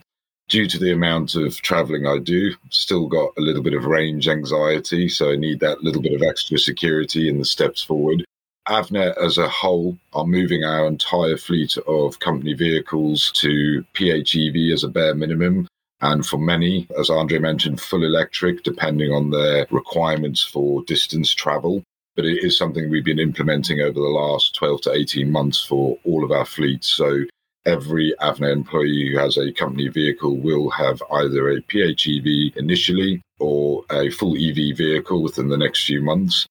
Due 0.49 0.67
to 0.69 0.79
the 0.79 0.93
amount 0.93 1.37
of 1.37 1.57
traveling 1.63 2.07
I 2.07 2.19
do, 2.19 2.55
still 2.71 3.07
got 3.07 3.31
a 3.39 3.41
little 3.41 3.63
bit 3.63 3.73
of 3.73 3.87
range 3.87 4.29
anxiety. 4.29 5.09
So, 5.09 5.33
I 5.33 5.37
need 5.37 5.61
that 5.61 5.83
little 5.83 6.03
bit 6.03 6.15
of 6.15 6.23
extra 6.23 6.59
security 6.59 7.29
in 7.29 7.39
the 7.39 7.45
steps 7.45 7.83
forward. 7.83 8.25
Avnet 8.69 9.17
as 9.19 9.39
a 9.39 9.49
whole 9.49 9.99
are 10.13 10.27
moving 10.27 10.65
our 10.65 10.87
entire 10.87 11.37
fleet 11.37 11.77
of 11.87 12.19
company 12.21 12.55
vehicles 12.55 13.31
to 13.33 13.85
PHEV 13.95 14.73
as 14.73 14.85
a 14.85 14.89
bare 14.89 15.15
minimum 15.15 15.69
and 16.05 16.27
for 16.27 16.37
many, 16.37 16.87
as 16.99 17.09
Andre 17.09 17.39
mentioned, 17.39 17.81
full 17.81 18.05
electric, 18.05 18.63
depending 18.63 19.11
on 19.11 19.31
their 19.31 19.67
requirements 19.71 20.43
for 20.43 20.83
distance 20.85 21.33
travel. 21.33 21.83
But 22.17 22.27
it 22.27 22.45
is 22.45 22.57
something 22.57 22.89
we've 22.89 23.05
been 23.05 23.19
implementing 23.19 23.81
over 23.81 23.95
the 23.95 24.01
last 24.01 24.55
12 24.55 24.83
to 24.83 24.93
18 24.93 25.31
months 25.31 25.65
for 25.65 25.99
all 26.05 26.25
of 26.25 26.31
our 26.31 26.45
fleets. 26.45 26.89
So 26.89 27.25
every 27.67 28.15
Avnet 28.21 28.53
employee 28.53 29.11
who 29.13 29.19
has 29.19 29.37
a 29.37 29.53
company 29.53 29.89
vehicle 29.89 30.37
will 30.37 30.71
have 30.71 31.03
either 31.11 31.51
a 31.51 31.63
PHEV 31.63 32.57
initially 32.57 33.23
or 33.41 33.85
a 33.91 34.11
full 34.11 34.37
EV 34.37 34.77
vehicle 34.77 35.23
within 35.23 35.49
the 35.49 35.57
next 35.57 35.85
few 35.85 36.03
months. 36.03 36.47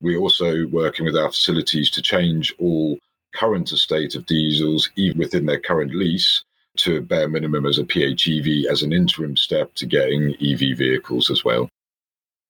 We're 0.00 0.20
also 0.20 0.66
working 0.68 1.04
with 1.04 1.16
our 1.16 1.30
facilities 1.30 1.90
to 1.90 2.02
change 2.02 2.54
all 2.58 2.98
current 3.34 3.72
estate 3.72 4.14
of 4.14 4.26
diesels, 4.26 4.90
even 4.96 5.18
within 5.18 5.46
their 5.46 5.60
current 5.60 5.94
lease, 5.94 6.44
to 6.76 6.98
a 6.98 7.02
bare 7.02 7.28
minimum 7.28 7.66
as 7.66 7.78
a 7.78 7.84
PHEV 7.84 8.66
as 8.66 8.82
an 8.82 8.92
interim 8.92 9.36
step 9.36 9.74
to 9.74 9.86
getting 9.86 10.34
EV 10.40 10.78
vehicles 10.78 11.30
as 11.30 11.44
well. 11.44 11.68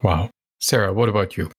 Wow. 0.03 0.31
Sarah, 0.61 0.93
what 0.93 1.09
about 1.09 1.37
you? 1.37 1.51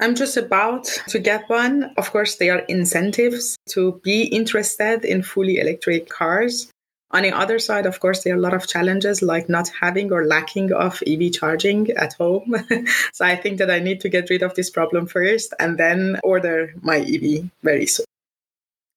I'm 0.00 0.14
just 0.14 0.36
about 0.36 0.84
to 1.08 1.18
get 1.18 1.48
one. 1.48 1.92
Of 1.96 2.12
course, 2.12 2.36
there 2.36 2.54
are 2.54 2.64
incentives 2.68 3.56
to 3.70 4.00
be 4.04 4.22
interested 4.24 5.04
in 5.04 5.22
fully 5.22 5.58
electric 5.58 6.08
cars. 6.08 6.70
On 7.10 7.22
the 7.22 7.32
other 7.32 7.58
side, 7.58 7.86
of 7.86 7.98
course, 8.00 8.22
there 8.22 8.34
are 8.34 8.38
a 8.38 8.40
lot 8.40 8.54
of 8.54 8.68
challenges 8.68 9.22
like 9.22 9.48
not 9.48 9.68
having 9.80 10.12
or 10.12 10.26
lacking 10.26 10.72
of 10.72 11.02
EV 11.06 11.32
charging 11.32 11.90
at 11.92 12.12
home. 12.12 12.54
so 13.12 13.24
I 13.24 13.34
think 13.34 13.58
that 13.58 13.70
I 13.70 13.80
need 13.80 14.00
to 14.02 14.08
get 14.08 14.30
rid 14.30 14.42
of 14.42 14.54
this 14.54 14.70
problem 14.70 15.06
first 15.06 15.54
and 15.58 15.78
then 15.78 16.20
order 16.22 16.72
my 16.82 16.98
EV 16.98 17.50
very 17.62 17.86
soon. 17.86 18.04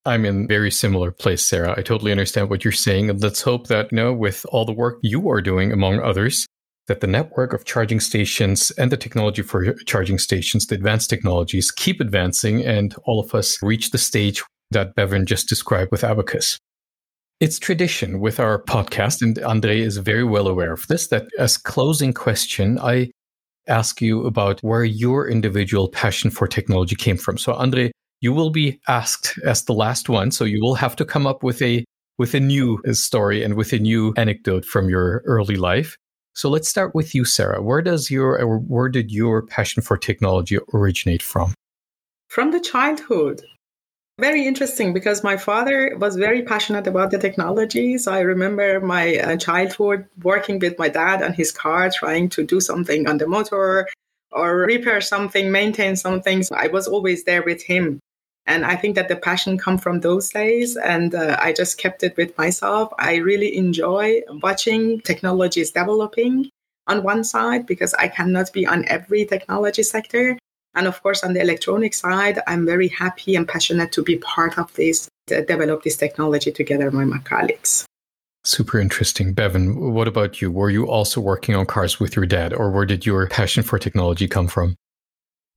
I'm 0.05 0.25
in 0.25 0.47
very 0.47 0.71
similar 0.71 1.11
place, 1.11 1.45
Sarah. 1.45 1.75
I 1.77 1.83
totally 1.83 2.11
understand 2.11 2.49
what 2.49 2.63
you're 2.63 2.71
saying. 2.71 3.09
And 3.09 3.21
let's 3.21 3.41
hope 3.41 3.67
that, 3.67 3.91
you 3.91 3.95
know, 3.95 4.13
with 4.13 4.45
all 4.49 4.65
the 4.65 4.71
work 4.73 4.99
you 5.01 5.29
are 5.29 5.41
doing, 5.41 5.71
among 5.71 5.99
others, 5.99 6.47
that 6.91 6.99
the 6.99 7.08
network 7.08 7.54
of 7.54 7.63
charging 7.63 8.01
stations 8.01 8.69
and 8.71 8.91
the 8.91 8.97
technology 8.97 9.41
for 9.41 9.73
charging 9.86 10.17
stations, 10.17 10.65
the 10.65 10.75
advanced 10.75 11.10
technologies, 11.10 11.71
keep 11.71 12.01
advancing 12.01 12.65
and 12.65 12.93
all 13.06 13.21
of 13.21 13.34
us 13.34 13.58
reach 13.63 13.91
the 13.91 13.97
stage 13.97 14.43
that 14.71 14.93
Bevan 14.93 15.25
just 15.25 15.47
described 15.47 15.89
with 15.89 16.04
Abacus. 16.04 16.58
It's 17.39 17.60
tradition 17.60 18.19
with 18.19 18.41
our 18.41 18.62
podcast, 18.62 19.21
and 19.21 19.39
Andre 19.39 19.80
is 19.80 19.95
very 19.95 20.25
well 20.25 20.49
aware 20.49 20.73
of 20.73 20.86
this, 20.89 21.08
that 21.08 21.27
as 21.39 21.56
closing 21.56 22.13
question, 22.13 22.77
I 22.80 23.10
ask 23.69 24.01
you 24.01 24.25
about 24.25 24.60
where 24.60 24.84
your 24.84 25.30
individual 25.30 25.88
passion 25.88 26.30
for 26.30 26.45
technology 26.45 26.97
came 26.97 27.15
from. 27.15 27.38
So, 27.38 27.54
Andre, 27.54 27.93
you 28.19 28.34
will 28.34 28.49
be 28.49 28.82
asked 28.89 29.39
as 29.45 29.63
the 29.63 29.73
last 29.73 30.10
one. 30.10 30.32
So 30.32 30.43
you 30.43 30.60
will 30.62 30.75
have 30.75 30.97
to 30.97 31.06
come 31.06 31.25
up 31.25 31.41
with 31.41 31.62
a 31.62 31.86
with 32.17 32.34
a 32.34 32.39
new 32.41 32.82
story 32.91 33.43
and 33.43 33.56
with 33.56 33.71
a 33.71 33.80
new 33.80 34.13
anecdote 34.17 34.65
from 34.65 34.89
your 34.89 35.23
early 35.25 35.56
life. 35.56 35.95
So 36.34 36.50
let's 36.50 36.70
start 36.70 36.96
with 36.96 37.13
you, 37.13 37.26
Sarah. 37.26 37.62
Where 37.62 37.82
does 37.82 38.10
your 38.10 38.46
where 38.46 38.89
did 38.89 39.12
your 39.12 39.41
passion 39.41 39.84
for 39.84 39.98
technology 39.98 40.58
originate 40.74 41.22
from? 41.22 41.54
From 42.28 42.52
the 42.52 42.60
childhood. 42.60 43.41
Very 44.20 44.46
interesting 44.46 44.94
because 44.94 45.24
my 45.24 45.36
father 45.36 45.96
was 45.98 46.15
very 46.15 46.44
passionate 46.44 46.86
about 46.88 47.12
the 47.12 47.17
technology. 47.17 47.98
So 47.98 48.12
I 48.12 48.20
remember 48.20 48.80
my 48.80 49.17
uh, 49.17 49.38
childhood 49.38 50.06
working 50.22 50.60
with 50.60 50.78
my 50.78 50.89
dad 50.89 51.24
on 51.24 51.34
his 51.34 51.52
car, 51.52 51.89
trying 51.89 52.30
to 52.30 52.44
do 52.44 52.62
something 52.62 53.08
on 53.08 53.17
the 53.17 53.28
motor 53.28 53.88
or 54.32 54.58
repair 54.58 55.02
something, 55.02 55.52
maintain 55.52 55.96
something. 55.96 56.44
So 56.44 56.56
I 56.56 56.67
was 56.67 56.88
always 56.88 57.24
there 57.24 57.44
with 57.44 57.63
him 57.63 58.00
and 58.45 58.65
i 58.65 58.75
think 58.75 58.95
that 58.95 59.08
the 59.08 59.15
passion 59.15 59.58
come 59.58 59.77
from 59.77 59.99
those 59.99 60.30
days 60.30 60.77
and 60.77 61.15
uh, 61.15 61.38
i 61.39 61.54
just 61.54 61.77
kept 61.77 62.04
it 62.04 62.15
with 62.17 62.38
myself 62.38 62.91
i 62.99 63.15
really 63.15 63.56
enjoy 63.56 64.21
watching 64.41 64.99
technologies 65.01 65.71
developing 65.71 66.49
on 66.88 67.04
one 67.04 67.23
side 67.23 67.65
because 67.65 67.93
i 67.95 68.08
cannot 68.08 68.51
be 68.54 68.65
on 68.65 68.86
every 68.88 69.25
technology 69.25 69.84
sector 69.84 70.38
and 70.75 70.88
of 70.88 71.01
course 71.04 71.23
on 71.23 71.34
the 71.34 71.41
electronic 71.41 71.93
side 71.93 72.39
i'm 72.47 72.65
very 72.65 72.88
happy 72.88 73.36
and 73.36 73.47
passionate 73.47 73.91
to 73.91 74.04
be 74.04 74.17
part 74.17 74.58
of 74.58 74.73
this 74.73 75.08
to 75.27 75.45
develop 75.45 75.84
this 75.84 75.97
technology 75.97 76.51
together 76.51 76.89
with 76.89 77.08
my 77.08 77.19
colleagues 77.19 77.86
Super 78.43 78.80
interesting. 78.80 79.34
Bevan, 79.34 79.93
what 79.93 80.08
about 80.08 80.41
you? 80.41 80.49
Were 80.49 80.71
you 80.71 80.89
also 80.89 81.21
working 81.21 81.56
on 81.56 81.67
cars 81.67 81.99
with 81.99 82.15
your 82.15 82.25
dad, 82.25 82.54
or 82.54 82.71
where 82.71 82.88
did 82.88 83.06
your 83.06 83.27
passion 83.27 83.62
for 83.62 83.77
technology 83.77 84.27
come 84.27 84.47
from? 84.47 84.75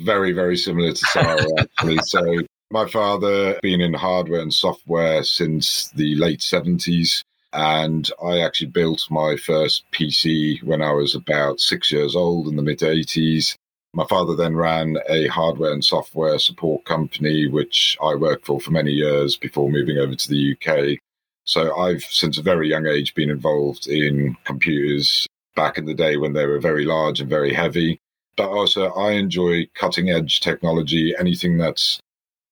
Very, 0.02 0.32
very 0.32 0.56
similar 0.58 0.92
to 0.92 1.06
Sarah, 1.06 1.46
actually. 1.58 1.98
so 2.04 2.42
my 2.74 2.88
father 2.88 3.56
been 3.62 3.80
in 3.80 3.94
hardware 3.94 4.40
and 4.40 4.52
software 4.52 5.22
since 5.22 5.90
the 5.90 6.16
late 6.16 6.40
70s 6.40 7.22
and 7.52 8.10
I 8.20 8.40
actually 8.40 8.66
built 8.66 9.06
my 9.12 9.36
first 9.36 9.84
PC 9.92 10.60
when 10.64 10.82
I 10.82 10.90
was 10.90 11.14
about 11.14 11.60
6 11.60 11.92
years 11.92 12.16
old 12.16 12.48
in 12.48 12.56
the 12.56 12.62
mid 12.62 12.80
80s. 12.80 13.54
My 13.92 14.04
father 14.06 14.34
then 14.34 14.56
ran 14.56 14.96
a 15.08 15.28
hardware 15.28 15.72
and 15.72 15.84
software 15.84 16.36
support 16.40 16.84
company 16.84 17.46
which 17.46 17.96
I 18.02 18.16
worked 18.16 18.44
for 18.44 18.58
for 18.60 18.72
many 18.72 18.90
years 18.90 19.36
before 19.36 19.70
moving 19.70 19.98
over 19.98 20.16
to 20.16 20.28
the 20.28 20.56
UK. 20.56 20.98
So 21.44 21.76
I've 21.76 22.02
since 22.02 22.38
a 22.38 22.42
very 22.42 22.68
young 22.68 22.88
age 22.88 23.14
been 23.14 23.30
involved 23.30 23.86
in 23.86 24.36
computers 24.42 25.28
back 25.54 25.78
in 25.78 25.84
the 25.84 25.94
day 25.94 26.16
when 26.16 26.32
they 26.32 26.46
were 26.46 26.58
very 26.58 26.84
large 26.84 27.20
and 27.20 27.30
very 27.30 27.54
heavy. 27.54 28.00
But 28.36 28.48
also 28.48 28.90
I 28.94 29.12
enjoy 29.12 29.68
cutting 29.74 30.10
edge 30.10 30.40
technology, 30.40 31.14
anything 31.16 31.56
that's 31.56 32.00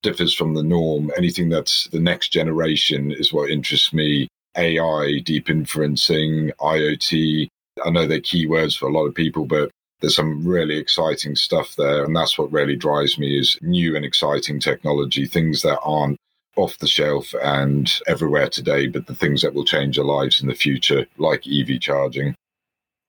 differs 0.03 0.33
from 0.33 0.53
the 0.53 0.63
norm. 0.63 1.11
Anything 1.17 1.49
that's 1.49 1.87
the 1.87 1.99
next 1.99 2.29
generation 2.29 3.11
is 3.11 3.33
what 3.33 3.49
interests 3.49 3.91
me. 3.91 4.27
AI, 4.55 5.19
deep 5.23 5.47
inferencing, 5.47 6.51
IoT. 6.59 7.47
I 7.83 7.89
know 7.89 8.05
they're 8.05 8.19
keywords 8.19 8.77
for 8.77 8.87
a 8.87 8.91
lot 8.91 9.07
of 9.07 9.15
people, 9.15 9.45
but 9.45 9.71
there's 9.99 10.15
some 10.15 10.45
really 10.45 10.77
exciting 10.77 11.35
stuff 11.35 11.75
there. 11.75 12.03
And 12.03 12.15
that's 12.15 12.37
what 12.37 12.51
really 12.51 12.75
drives 12.75 13.17
me 13.17 13.39
is 13.39 13.57
new 13.61 13.95
and 13.95 14.05
exciting 14.05 14.59
technology, 14.59 15.25
things 15.25 15.63
that 15.63 15.79
aren't 15.81 16.17
off 16.55 16.77
the 16.77 16.87
shelf 16.87 17.33
and 17.41 17.91
everywhere 18.05 18.49
today, 18.49 18.85
but 18.87 19.07
the 19.07 19.15
things 19.15 19.41
that 19.41 19.53
will 19.55 19.65
change 19.65 19.97
our 19.97 20.05
lives 20.05 20.41
in 20.41 20.47
the 20.47 20.53
future, 20.53 21.07
like 21.17 21.47
EV 21.47 21.79
charging. 21.79 22.35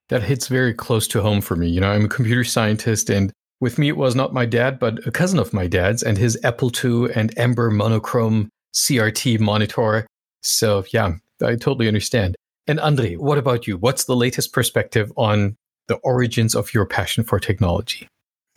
That 0.09 0.22
hits 0.22 0.48
very 0.48 0.72
close 0.72 1.09
to 1.09 1.20
home 1.20 1.40
for 1.40 1.57
me. 1.57 1.68
You 1.68 1.80
know, 1.80 1.90
I'm 1.90 2.04
a 2.04 2.09
computer 2.09 2.44
scientist 2.44 3.11
and 3.11 3.33
with 3.60 3.78
me, 3.78 3.88
it 3.88 3.96
was 3.96 4.14
not 4.14 4.32
my 4.32 4.46
dad, 4.46 4.78
but 4.78 5.06
a 5.06 5.10
cousin 5.10 5.38
of 5.38 5.52
my 5.52 5.66
dad's 5.66 6.02
and 6.02 6.18
his 6.18 6.38
Apple 6.44 6.70
II 6.84 7.12
and 7.14 7.36
Ember 7.38 7.70
monochrome 7.70 8.48
CRT 8.74 9.40
monitor. 9.40 10.06
So, 10.42 10.84
yeah, 10.92 11.14
I 11.42 11.56
totally 11.56 11.88
understand. 11.88 12.36
And 12.66 12.80
Andre, 12.80 13.16
what 13.16 13.38
about 13.38 13.66
you? 13.66 13.76
What's 13.76 14.04
the 14.04 14.16
latest 14.16 14.52
perspective 14.52 15.12
on 15.16 15.56
the 15.88 15.96
origins 15.96 16.54
of 16.54 16.72
your 16.72 16.86
passion 16.86 17.24
for 17.24 17.38
technology? 17.38 18.08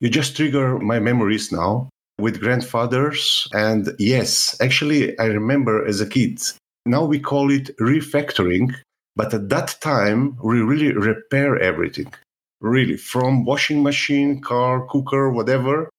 you 0.00 0.08
just 0.08 0.36
trigger 0.36 0.78
my 0.78 0.98
memories 0.98 1.52
now. 1.52 1.88
with 2.18 2.40
grandfathers. 2.40 3.48
And 3.52 3.94
yes, 3.98 4.56
actually, 4.60 5.18
I 5.18 5.24
remember 5.24 5.86
as 5.86 6.00
a 6.00 6.06
kid, 6.06 6.40
now 6.86 7.04
we 7.04 7.18
call 7.18 7.50
it 7.50 7.76
refactoring. 7.78 8.74
But 9.16 9.34
at 9.34 9.48
that 9.48 9.76
time, 9.80 10.36
we 10.42 10.60
really 10.60 10.92
repair 10.92 11.58
everything, 11.58 12.12
really, 12.60 12.96
from 12.96 13.44
washing 13.44 13.82
machine, 13.82 14.40
car, 14.40 14.86
cooker, 14.86 15.30
whatever. 15.30 15.90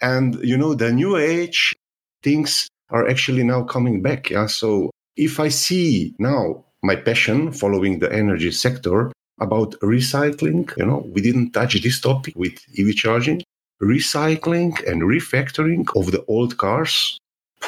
And, 0.00 0.36
you 0.42 0.56
know, 0.56 0.74
the 0.74 0.92
new 0.92 1.16
age 1.16 1.74
things 2.22 2.68
are 2.90 3.08
actually 3.08 3.44
now 3.44 3.64
coming 3.64 4.02
back. 4.02 4.30
Yeah. 4.30 4.46
So 4.46 4.90
if 5.16 5.40
I 5.40 5.48
see 5.48 6.14
now 6.18 6.64
my 6.82 6.96
passion 6.96 7.52
following 7.52 7.98
the 7.98 8.12
energy 8.12 8.50
sector 8.50 9.12
about 9.40 9.72
recycling, 9.80 10.74
you 10.76 10.86
know, 10.86 11.06
we 11.12 11.20
didn't 11.20 11.52
touch 11.52 11.80
this 11.82 12.00
topic 12.00 12.34
with 12.36 12.54
EV 12.78 12.94
charging, 12.94 13.42
recycling 13.82 14.72
and 14.90 15.02
refactoring 15.02 15.84
of 15.96 16.12
the 16.12 16.24
old 16.26 16.56
cars. 16.56 17.18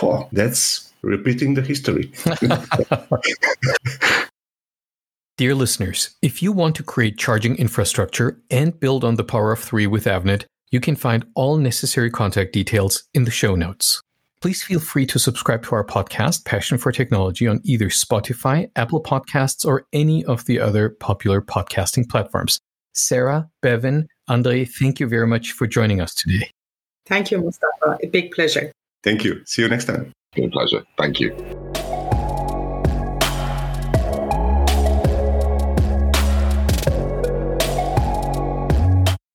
Oh, 0.02 0.28
that's 0.32 0.92
repeating 1.02 1.54
the 1.54 1.62
history. 1.62 2.12
Dear 5.42 5.56
listeners, 5.56 6.14
if 6.22 6.40
you 6.40 6.52
want 6.52 6.76
to 6.76 6.84
create 6.84 7.18
charging 7.18 7.56
infrastructure 7.56 8.40
and 8.48 8.78
build 8.78 9.02
on 9.02 9.16
the 9.16 9.24
power 9.24 9.50
of 9.50 9.58
three 9.58 9.88
with 9.88 10.04
Avnet, 10.04 10.44
you 10.70 10.78
can 10.78 10.94
find 10.94 11.24
all 11.34 11.56
necessary 11.56 12.12
contact 12.12 12.52
details 12.52 13.02
in 13.12 13.24
the 13.24 13.32
show 13.32 13.56
notes. 13.56 14.00
Please 14.40 14.62
feel 14.62 14.78
free 14.78 15.04
to 15.06 15.18
subscribe 15.18 15.64
to 15.64 15.74
our 15.74 15.84
podcast, 15.84 16.44
Passion 16.44 16.78
for 16.78 16.92
Technology, 16.92 17.48
on 17.48 17.60
either 17.64 17.88
Spotify, 17.88 18.70
Apple 18.76 19.02
Podcasts, 19.02 19.66
or 19.66 19.84
any 19.92 20.24
of 20.26 20.44
the 20.44 20.60
other 20.60 20.90
popular 20.90 21.42
podcasting 21.42 22.08
platforms. 22.08 22.60
Sarah, 22.92 23.50
Bevan, 23.62 24.06
Andre, 24.28 24.64
thank 24.64 25.00
you 25.00 25.08
very 25.08 25.26
much 25.26 25.50
for 25.50 25.66
joining 25.66 26.00
us 26.00 26.14
today. 26.14 26.52
Thank 27.06 27.32
you, 27.32 27.38
Mustafa. 27.38 27.98
A 28.00 28.06
big 28.06 28.30
pleasure. 28.30 28.70
Thank 29.02 29.24
you. 29.24 29.42
See 29.44 29.62
you 29.62 29.68
next 29.68 29.86
time. 29.86 30.12
Been 30.36 30.44
a 30.44 30.50
pleasure. 30.50 30.84
Thank 30.96 31.18
you. 31.18 31.34